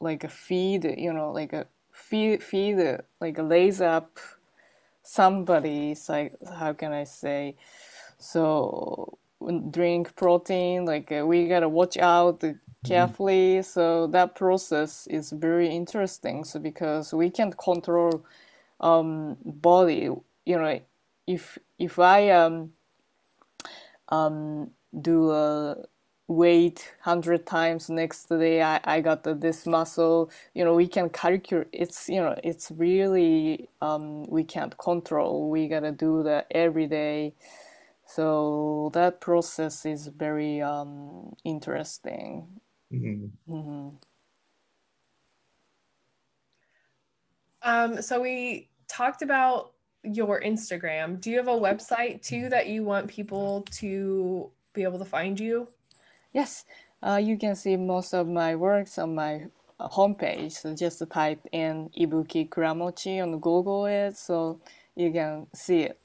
like 0.00 0.24
a 0.24 0.28
feed, 0.28 0.84
you 0.98 1.12
know, 1.12 1.32
like 1.32 1.52
a 1.54 1.66
feed 1.92 2.42
feed 2.42 2.98
like 3.20 3.38
a 3.38 3.42
lays 3.44 3.80
up 3.80 4.18
somebody. 5.02 5.92
It's 5.92 6.08
like 6.08 6.34
how 6.58 6.74
can 6.74 6.92
I 6.92 7.04
say? 7.04 7.56
So 8.18 9.18
drink 9.70 10.14
protein, 10.16 10.84
like 10.84 11.10
uh, 11.12 11.24
we 11.26 11.48
gotta 11.48 11.68
watch 11.68 11.96
out 11.96 12.42
carefully. 12.84 13.58
Mm-hmm. 13.58 13.62
So 13.62 14.06
that 14.08 14.34
process 14.34 15.06
is 15.08 15.30
very 15.30 15.68
interesting. 15.68 16.44
So 16.44 16.58
because 16.58 17.14
we 17.14 17.30
can't 17.30 17.56
control 17.56 18.24
um, 18.80 19.36
body, 19.44 20.10
you 20.44 20.58
know, 20.58 20.80
if 21.26 21.58
if 21.78 21.98
I 21.98 22.30
um 22.30 22.72
um 24.08 24.70
do 25.00 25.30
a 25.30 25.76
weight 26.28 26.92
100 27.04 27.46
times 27.46 27.88
next 27.88 28.28
day 28.28 28.62
I, 28.62 28.80
I 28.84 29.00
got 29.00 29.24
the, 29.24 29.34
this 29.34 29.66
muscle 29.66 30.30
you 30.54 30.62
know 30.62 30.74
we 30.74 30.86
can 30.86 31.08
calculate 31.08 31.68
it's 31.72 32.06
you 32.06 32.20
know 32.20 32.38
it's 32.44 32.70
really 32.70 33.68
um, 33.80 34.24
we 34.24 34.44
can't 34.44 34.76
control 34.76 35.48
we 35.48 35.68
gotta 35.68 35.90
do 35.90 36.22
that 36.24 36.46
every 36.50 36.86
day 36.86 37.32
So 38.08 38.90
that 38.94 39.20
process 39.20 39.84
is 39.84 40.06
very 40.06 40.62
um, 40.62 41.34
interesting. 41.44 42.48
Mm-hmm. 42.90 43.54
Mm-hmm. 43.54 43.88
Um, 47.62 48.00
so 48.00 48.22
we 48.22 48.70
talked 48.88 49.20
about 49.20 49.72
your 50.02 50.40
Instagram. 50.40 51.20
Do 51.20 51.30
you 51.30 51.36
have 51.36 51.48
a 51.48 51.52
website 51.52 52.22
too 52.22 52.48
that 52.48 52.68
you 52.68 52.82
want 52.82 53.08
people 53.08 53.66
to 53.72 54.50
be 54.72 54.84
able 54.84 54.98
to 54.98 55.04
find 55.04 55.38
you? 55.38 55.68
Yes, 56.32 56.64
uh, 57.02 57.20
you 57.22 57.36
can 57.36 57.54
see 57.54 57.76
most 57.76 58.14
of 58.14 58.26
my 58.26 58.56
works 58.56 58.96
on 58.96 59.14
my 59.14 59.48
uh, 59.78 59.88
homepage. 59.88 60.52
So 60.52 60.74
just 60.74 61.02
type 61.10 61.46
in 61.52 61.90
Ibuki 61.90 62.48
Kuramochi 62.48 63.22
on 63.22 63.38
Google 63.38 63.84
it, 63.84 64.16
so 64.16 64.60
you 64.96 65.12
can 65.12 65.46
see 65.54 65.80
it. 65.80 66.00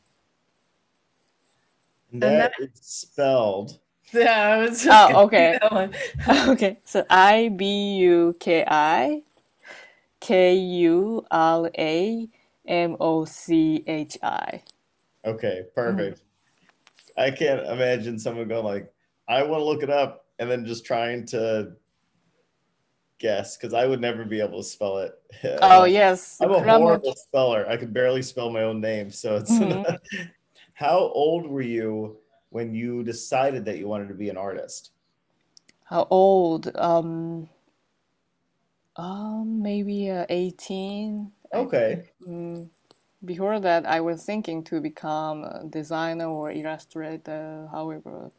That, 2.13 2.53
that 2.59 2.63
is 2.63 2.71
spelled. 2.73 3.79
Yeah, 4.13 4.47
I 4.47 4.57
was 4.59 4.87
oh, 4.87 5.23
okay. 5.23 5.57
okay, 6.49 6.77
so 6.85 7.03
I 7.09 7.49
B 7.49 7.95
U 7.95 8.35
K 8.39 8.63
I 8.67 9.23
K 10.19 10.53
U 10.55 11.25
L 11.31 11.67
A 11.75 12.27
M 12.67 12.95
O 12.99 13.25
C 13.25 13.83
H 13.87 14.19
I. 14.21 14.61
Okay, 15.25 15.63
perfect. 15.73 16.19
Mm-hmm. 16.19 17.21
I 17.23 17.31
can't 17.31 17.65
imagine 17.65 18.19
someone 18.19 18.47
going 18.47 18.63
like, 18.63 18.93
I 19.27 19.41
want 19.41 19.61
to 19.61 19.65
look 19.65 19.81
it 19.81 19.89
up 19.89 20.27
and 20.37 20.51
then 20.51 20.63
just 20.63 20.85
trying 20.85 21.25
to 21.27 21.71
guess 23.17 23.57
because 23.57 23.73
I 23.73 23.87
would 23.87 23.99
never 23.99 24.25
be 24.25 24.41
able 24.41 24.59
to 24.59 24.63
spell 24.63 24.99
it. 24.99 25.19
Oh 25.63 25.85
yes, 25.85 26.37
I'm 26.39 26.51
a 26.51 26.61
horrible 26.61 27.15
speller. 27.15 27.65
I 27.67 27.77
can 27.77 27.91
barely 27.91 28.21
spell 28.21 28.51
my 28.51 28.61
own 28.61 28.79
name. 28.79 29.09
So 29.09 29.37
it's. 29.37 29.51
Mm-hmm. 29.51 29.95
How 30.73 30.97
old 30.97 31.47
were 31.47 31.61
you 31.61 32.17
when 32.49 32.73
you 32.73 33.03
decided 33.03 33.65
that 33.65 33.77
you 33.77 33.87
wanted 33.87 34.07
to 34.09 34.13
be 34.13 34.29
an 34.29 34.37
artist? 34.37 34.91
How 35.85 36.07
old? 36.09 36.75
Um, 36.75 37.49
um 38.95 39.61
maybe 39.61 40.09
uh, 40.09 40.25
18. 40.29 41.31
Okay. 41.53 42.09
Mm, 42.27 42.69
before 43.25 43.59
that, 43.59 43.85
I 43.85 44.01
was 44.01 44.23
thinking 44.23 44.63
to 44.65 44.81
become 44.81 45.43
a 45.43 45.63
designer 45.69 46.27
or 46.27 46.51
illustrator. 46.51 47.67
However, 47.71 48.31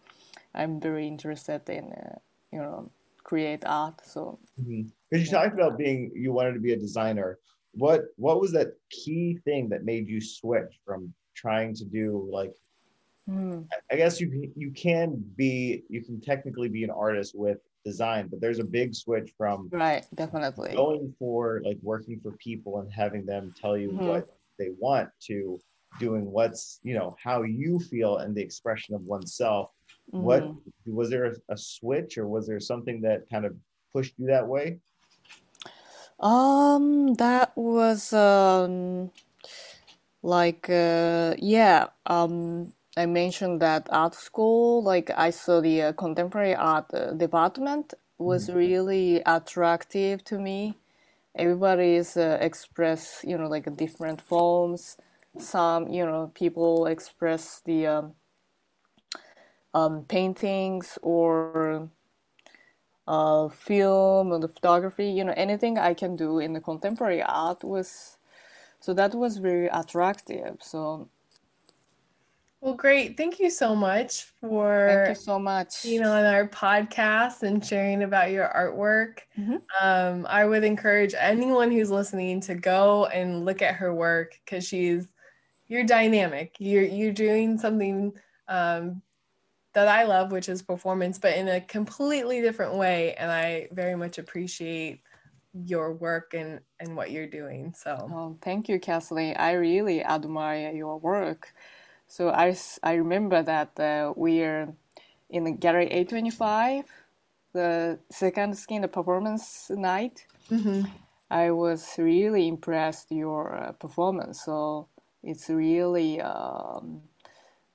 I'm 0.54 0.80
very 0.80 1.06
interested 1.06 1.68
in, 1.68 1.92
uh, 1.92 2.18
you 2.52 2.58
know, 2.58 2.90
create 3.22 3.64
art. 3.64 4.00
So 4.04 4.38
because 4.56 4.68
mm-hmm. 4.68 5.16
you 5.16 5.26
talked 5.26 5.54
about 5.54 5.78
being, 5.78 6.12
you 6.14 6.32
wanted 6.32 6.54
to 6.54 6.60
be 6.60 6.72
a 6.72 6.76
designer. 6.76 7.38
What 7.72 8.06
what 8.16 8.40
was 8.40 8.52
that 8.52 8.76
key 8.90 9.38
thing 9.44 9.68
that 9.70 9.84
made 9.84 10.08
you 10.08 10.20
switch 10.20 10.78
from 10.84 11.12
trying 11.34 11.74
to 11.76 11.84
do 11.84 12.28
like? 12.30 12.52
Mm. 13.28 13.66
I 13.90 13.96
guess 13.96 14.20
you 14.20 14.52
you 14.54 14.70
can 14.72 15.22
be 15.36 15.84
you 15.88 16.02
can 16.02 16.20
technically 16.20 16.68
be 16.68 16.84
an 16.84 16.90
artist 16.90 17.34
with 17.34 17.58
design, 17.84 18.28
but 18.28 18.40
there's 18.40 18.58
a 18.58 18.64
big 18.64 18.94
switch 18.94 19.32
from 19.36 19.68
right, 19.72 20.06
definitely 20.14 20.74
going 20.74 21.14
for 21.18 21.62
like 21.64 21.78
working 21.82 22.20
for 22.22 22.32
people 22.32 22.80
and 22.80 22.92
having 22.92 23.24
them 23.24 23.54
tell 23.58 23.76
you 23.76 23.90
mm-hmm. 23.90 24.06
what 24.06 24.28
they 24.58 24.70
want 24.78 25.08
to 25.20 25.58
doing 26.00 26.24
what's 26.30 26.80
you 26.82 26.92
know 26.92 27.14
how 27.22 27.42
you 27.42 27.78
feel 27.78 28.16
and 28.18 28.34
the 28.34 28.42
expression 28.42 28.96
of 28.96 29.02
oneself 29.02 29.70
Mm-hmm. 30.12 30.24
What 30.24 30.54
was 30.86 31.10
there 31.10 31.26
a, 31.26 31.52
a 31.52 31.56
switch 31.56 32.18
or 32.18 32.28
was 32.28 32.46
there 32.46 32.60
something 32.60 33.00
that 33.02 33.28
kind 33.30 33.44
of 33.44 33.54
pushed 33.92 34.14
you 34.18 34.26
that 34.26 34.46
way? 34.46 34.80
Um, 36.20 37.14
that 37.14 37.56
was 37.56 38.12
um, 38.12 39.10
like 40.24 40.68
uh, 40.70 41.34
yeah. 41.38 41.88
Um, 42.06 42.72
I 42.96 43.06
mentioned 43.06 43.60
that 43.60 43.88
art 43.90 44.14
school, 44.14 44.82
like 44.82 45.10
I 45.16 45.30
saw 45.30 45.60
the 45.60 45.82
uh, 45.82 45.92
contemporary 45.92 46.54
art 46.54 46.86
uh, 46.94 47.12
department 47.12 47.92
was 48.18 48.48
mm-hmm. 48.48 48.58
really 48.58 49.22
attractive 49.26 50.24
to 50.24 50.38
me. 50.38 50.76
Everybody's 51.36 52.16
uh, 52.16 52.38
express, 52.40 53.24
you 53.26 53.36
know, 53.36 53.48
like 53.48 53.76
different 53.76 54.20
forms. 54.22 54.96
Some, 55.38 55.88
you 55.88 56.06
know, 56.06 56.30
people 56.34 56.86
express 56.86 57.60
the 57.64 57.86
um, 57.88 58.14
um, 59.74 60.04
paintings 60.04 60.98
or 61.02 61.90
uh, 63.08 63.48
film 63.48 64.32
or 64.32 64.38
the 64.38 64.48
photography, 64.48 65.10
you 65.10 65.24
know, 65.24 65.34
anything 65.36 65.78
I 65.78 65.94
can 65.94 66.16
do 66.16 66.38
in 66.38 66.52
the 66.52 66.60
contemporary 66.60 67.22
art 67.22 67.64
was, 67.64 68.16
so 68.84 68.92
that 68.92 69.14
was 69.14 69.38
very 69.38 69.68
attractive. 69.68 70.58
So, 70.60 71.08
well, 72.60 72.74
great. 72.74 73.16
Thank 73.16 73.40
you 73.40 73.48
so 73.48 73.74
much 73.74 74.24
for 74.42 75.06
Thank 75.06 75.16
you 75.16 75.22
so 75.22 75.38
much 75.38 75.82
being 75.82 76.04
on 76.04 76.26
our 76.26 76.46
podcast 76.46 77.44
and 77.44 77.64
sharing 77.64 78.02
about 78.02 78.30
your 78.30 78.46
artwork. 78.54 79.20
Mm-hmm. 79.40 79.56
Um, 79.80 80.26
I 80.28 80.44
would 80.44 80.64
encourage 80.64 81.14
anyone 81.16 81.70
who's 81.70 81.90
listening 81.90 82.42
to 82.42 82.54
go 82.54 83.06
and 83.06 83.46
look 83.46 83.62
at 83.62 83.74
her 83.76 83.94
work 83.94 84.38
because 84.44 84.68
she's 84.68 85.08
you're 85.66 85.84
dynamic. 85.84 86.56
You're 86.58 86.84
you're 86.84 87.14
doing 87.14 87.56
something 87.56 88.12
um, 88.48 89.00
that 89.72 89.88
I 89.88 90.02
love, 90.02 90.30
which 90.30 90.50
is 90.50 90.60
performance, 90.60 91.18
but 91.18 91.38
in 91.38 91.48
a 91.48 91.62
completely 91.62 92.42
different 92.42 92.74
way. 92.74 93.14
And 93.14 93.32
I 93.32 93.68
very 93.72 93.96
much 93.96 94.18
appreciate 94.18 95.00
your 95.66 95.92
work 95.94 96.34
and 96.34 96.60
and 96.80 96.96
what 96.96 97.10
you're 97.10 97.28
doing. 97.28 97.74
So, 97.76 97.96
oh, 98.12 98.36
thank 98.42 98.68
you, 98.68 98.78
Kathleen. 98.80 99.36
I 99.38 99.52
really 99.52 100.02
admire 100.02 100.72
your 100.72 100.98
work. 100.98 101.52
So 102.06 102.30
I 102.30 102.56
I 102.82 102.94
remember 102.94 103.42
that 103.42 103.78
uh, 103.78 104.12
we're 104.16 104.74
in 105.30 105.44
the 105.44 105.52
Gallery 105.52 105.86
825, 105.86 106.84
the 107.52 107.98
second 108.10 108.56
skin 108.58 108.82
the 108.82 108.88
performance 108.88 109.70
night. 109.70 110.26
Mm-hmm. 110.50 110.82
I 111.30 111.50
was 111.50 111.94
really 111.98 112.46
impressed 112.48 113.10
your 113.10 113.56
uh, 113.56 113.72
performance. 113.72 114.44
So 114.44 114.88
it's 115.22 115.48
really. 115.48 116.20
Um, 116.20 117.02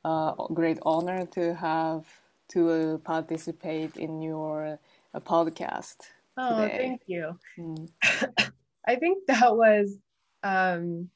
uh, 0.04 0.34
great 0.54 0.80
honor 0.84 1.26
to 1.28 1.54
have 1.56 2.06
to 2.50 2.70
uh, 2.70 2.98
participate 3.00 3.98
in 3.98 4.22
your 4.22 4.80
uh, 5.14 5.20
podcast. 5.20 5.98
Oh, 6.40 6.62
today. 6.62 6.78
thank 6.78 7.02
you. 7.08 7.38
Mm. 7.58 7.90
I 8.88 8.96
think 8.96 9.28
that 9.28 9.56
was 9.56 9.98
um, 10.42 11.10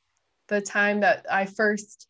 the 0.50 0.62
time 0.62 1.00
that 1.00 1.26
I 1.32 1.46
first 1.46 2.08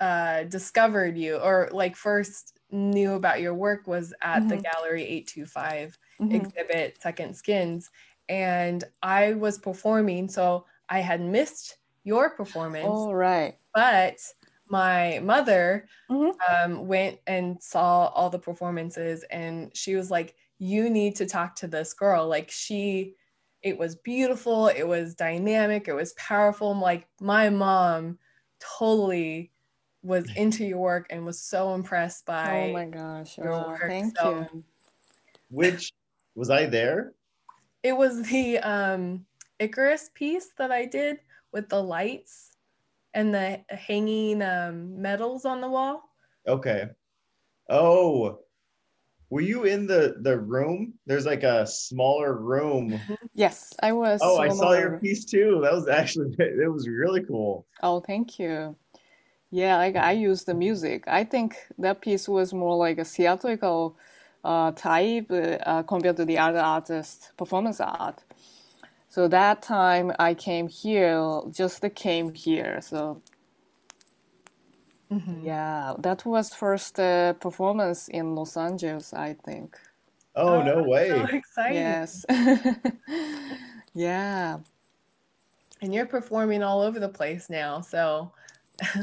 uh, 0.00 0.44
discovered 0.44 1.16
you, 1.16 1.36
or 1.36 1.70
like 1.72 1.96
first 1.96 2.58
knew 2.70 3.14
about 3.14 3.40
your 3.40 3.54
work, 3.54 3.86
was 3.86 4.12
at 4.20 4.40
mm-hmm. 4.40 4.48
the 4.48 4.56
Gallery 4.58 5.04
825 5.04 5.98
mm-hmm. 6.20 6.34
exhibit, 6.34 7.00
Second 7.00 7.34
Skins. 7.34 7.90
And 8.28 8.84
I 9.02 9.32
was 9.32 9.58
performing, 9.58 10.28
so 10.28 10.66
I 10.90 11.00
had 11.00 11.22
missed 11.22 11.78
your 12.04 12.30
performance. 12.30 12.88
Oh, 12.88 13.10
right. 13.12 13.54
But 13.74 14.18
my 14.68 15.20
mother 15.22 15.88
mm-hmm. 16.10 16.72
um, 16.72 16.86
went 16.86 17.18
and 17.26 17.62
saw 17.62 18.08
all 18.08 18.28
the 18.28 18.38
performances 18.38 19.24
and 19.30 19.74
she 19.74 19.94
was 19.94 20.10
like 20.10 20.34
you 20.58 20.90
need 20.90 21.16
to 21.16 21.26
talk 21.26 21.54
to 21.54 21.66
this 21.66 21.94
girl 21.94 22.26
like 22.26 22.50
she 22.50 23.14
it 23.62 23.78
was 23.78 23.96
beautiful 23.96 24.68
it 24.68 24.86
was 24.86 25.14
dynamic 25.14 25.88
it 25.88 25.94
was 25.94 26.12
powerful 26.14 26.78
like 26.78 27.06
my 27.20 27.48
mom 27.48 28.18
totally 28.78 29.52
was 30.02 30.30
into 30.36 30.64
your 30.64 30.78
work 30.78 31.06
and 31.10 31.24
was 31.24 31.40
so 31.40 31.74
impressed 31.74 32.24
by 32.24 32.68
oh 32.68 32.72
my 32.72 32.86
gosh 32.86 33.36
your 33.38 33.52
oh, 33.52 33.66
work. 33.68 33.88
thank 33.88 34.16
so, 34.18 34.46
you 34.52 34.64
which 35.50 35.92
was 36.34 36.50
i 36.50 36.66
there 36.66 37.12
it 37.82 37.96
was 37.96 38.22
the 38.28 38.58
um 38.58 39.24
icarus 39.58 40.10
piece 40.14 40.50
that 40.56 40.70
i 40.70 40.84
did 40.84 41.18
with 41.52 41.68
the 41.68 41.82
lights 41.82 42.50
and 43.14 43.34
the 43.34 43.60
hanging 43.68 44.42
um, 44.42 45.00
medals 45.00 45.44
on 45.44 45.60
the 45.60 45.68
wall. 45.68 46.02
Okay. 46.46 46.84
Oh, 47.68 48.40
were 49.30 49.40
you 49.40 49.64
in 49.64 49.86
the 49.86 50.16
the 50.20 50.38
room? 50.38 50.94
There's 51.06 51.26
like 51.26 51.42
a 51.42 51.66
smaller 51.66 52.34
room. 52.34 53.00
Yes, 53.34 53.72
I 53.82 53.92
was. 53.92 54.20
Oh, 54.24 54.38
I 54.38 54.48
saw 54.48 54.72
your 54.72 54.98
piece 54.98 55.24
too. 55.24 55.60
That 55.62 55.72
was 55.72 55.86
actually 55.86 56.34
it 56.38 56.72
was 56.72 56.88
really 56.88 57.22
cool. 57.22 57.66
Oh, 57.82 58.00
thank 58.00 58.38
you. 58.38 58.74
Yeah, 59.50 59.76
like 59.76 59.96
I 59.96 60.12
used 60.12 60.46
the 60.46 60.54
music. 60.54 61.04
I 61.06 61.24
think 61.24 61.56
that 61.78 62.00
piece 62.00 62.28
was 62.28 62.52
more 62.52 62.76
like 62.76 62.98
a 62.98 63.04
theatrical 63.04 63.96
uh, 64.44 64.72
type 64.72 65.30
uh, 65.30 65.82
compared 65.84 66.16
to 66.16 66.24
the 66.24 66.38
other 66.38 66.58
artist 66.58 67.32
performance 67.36 67.80
art. 67.80 68.22
So 69.08 69.28
that 69.28 69.62
time 69.62 70.12
I 70.18 70.34
came 70.34 70.68
here, 70.68 71.40
just 71.50 71.82
came 71.94 72.34
here. 72.34 72.80
So 72.82 73.22
mm-hmm. 75.10 75.44
yeah, 75.44 75.94
that 75.98 76.24
was 76.24 76.54
first 76.54 76.98
uh, 76.98 77.32
performance 77.34 78.08
in 78.08 78.34
Los 78.34 78.56
Angeles, 78.56 79.14
I 79.14 79.34
think. 79.44 79.78
Oh, 80.34 80.54
oh 80.54 80.62
no 80.62 80.82
way! 80.82 81.08
So 81.08 81.24
exciting! 81.24 81.76
Yes. 81.76 82.24
yeah. 83.94 84.58
And 85.80 85.94
you're 85.94 86.06
performing 86.06 86.62
all 86.62 86.80
over 86.80 86.98
the 86.98 87.08
place 87.08 87.48
now, 87.48 87.80
so 87.80 88.32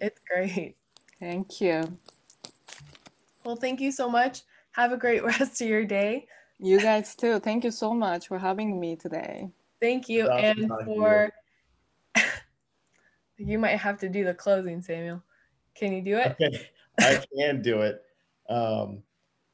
it's 0.00 0.20
great. 0.30 0.76
Thank 1.18 1.60
you. 1.60 1.82
Well, 3.44 3.56
thank 3.56 3.80
you 3.80 3.90
so 3.92 4.08
much. 4.08 4.42
Have 4.72 4.92
a 4.92 4.96
great 4.96 5.24
rest 5.32 5.60
of 5.60 5.68
your 5.68 5.84
day. 5.84 6.26
You 6.58 6.80
guys 6.80 7.14
too. 7.14 7.38
Thank 7.38 7.64
you 7.64 7.70
so 7.70 7.94
much 7.94 8.28
for 8.28 8.38
having 8.38 8.78
me 8.78 8.96
today. 8.96 9.48
Thank 9.80 10.08
you. 10.08 10.28
And 10.28 10.68
for 10.84 11.30
you 13.38 13.58
might 13.58 13.76
have 13.76 13.98
to 14.00 14.08
do 14.08 14.24
the 14.24 14.34
closing, 14.34 14.82
Samuel. 14.82 15.22
Can 15.78 15.92
you 15.92 16.02
do 16.02 16.16
it? 16.16 16.36
Okay. 16.40 16.68
I 16.98 17.22
can 17.36 17.62
do 17.62 17.82
it. 17.82 18.02
Um, 18.48 19.02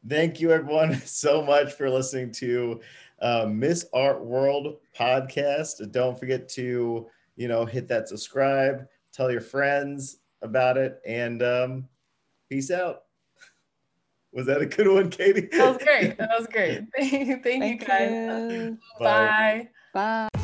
thank 0.09 0.41
you, 0.41 0.53
everyone, 0.53 1.01
so 1.05 1.43
much 1.43 1.73
for 1.73 1.91
listening 1.91 2.33
to 2.33 2.81
uh, 3.21 3.47
Miss 3.49 3.87
Art 3.93 4.25
World 4.25 4.77
podcast. 4.99 5.91
Don't 5.93 6.19
forget 6.19 6.49
to, 6.51 7.07
you 7.37 7.49
know, 7.49 7.65
hit 7.65 7.89
that 7.89 8.09
subscribe, 8.09 8.87
tell 9.13 9.31
your 9.31 9.41
friends 9.41 10.19
about 10.43 10.77
it, 10.77 11.01
and 11.07 11.43
um, 11.43 11.89
peace 12.49 12.71
out. 12.71 13.03
Was 14.33 14.47
that 14.47 14.61
a 14.61 14.67
good 14.67 14.89
one, 14.89 15.11
Katie? 15.11 15.49
That 15.53 15.69
was 15.69 15.79
great. 15.79 16.17
That 16.19 16.31
was 16.37 16.49
great. 16.49 16.85
Thank, 16.97 17.11
thank, 17.43 17.45
thank 17.45 17.81
you, 17.83 17.87
guys. 17.87 18.53
You. 18.53 18.79
Bye. 18.99 19.69
Bye. 19.93 20.29
Bye. 20.33 20.44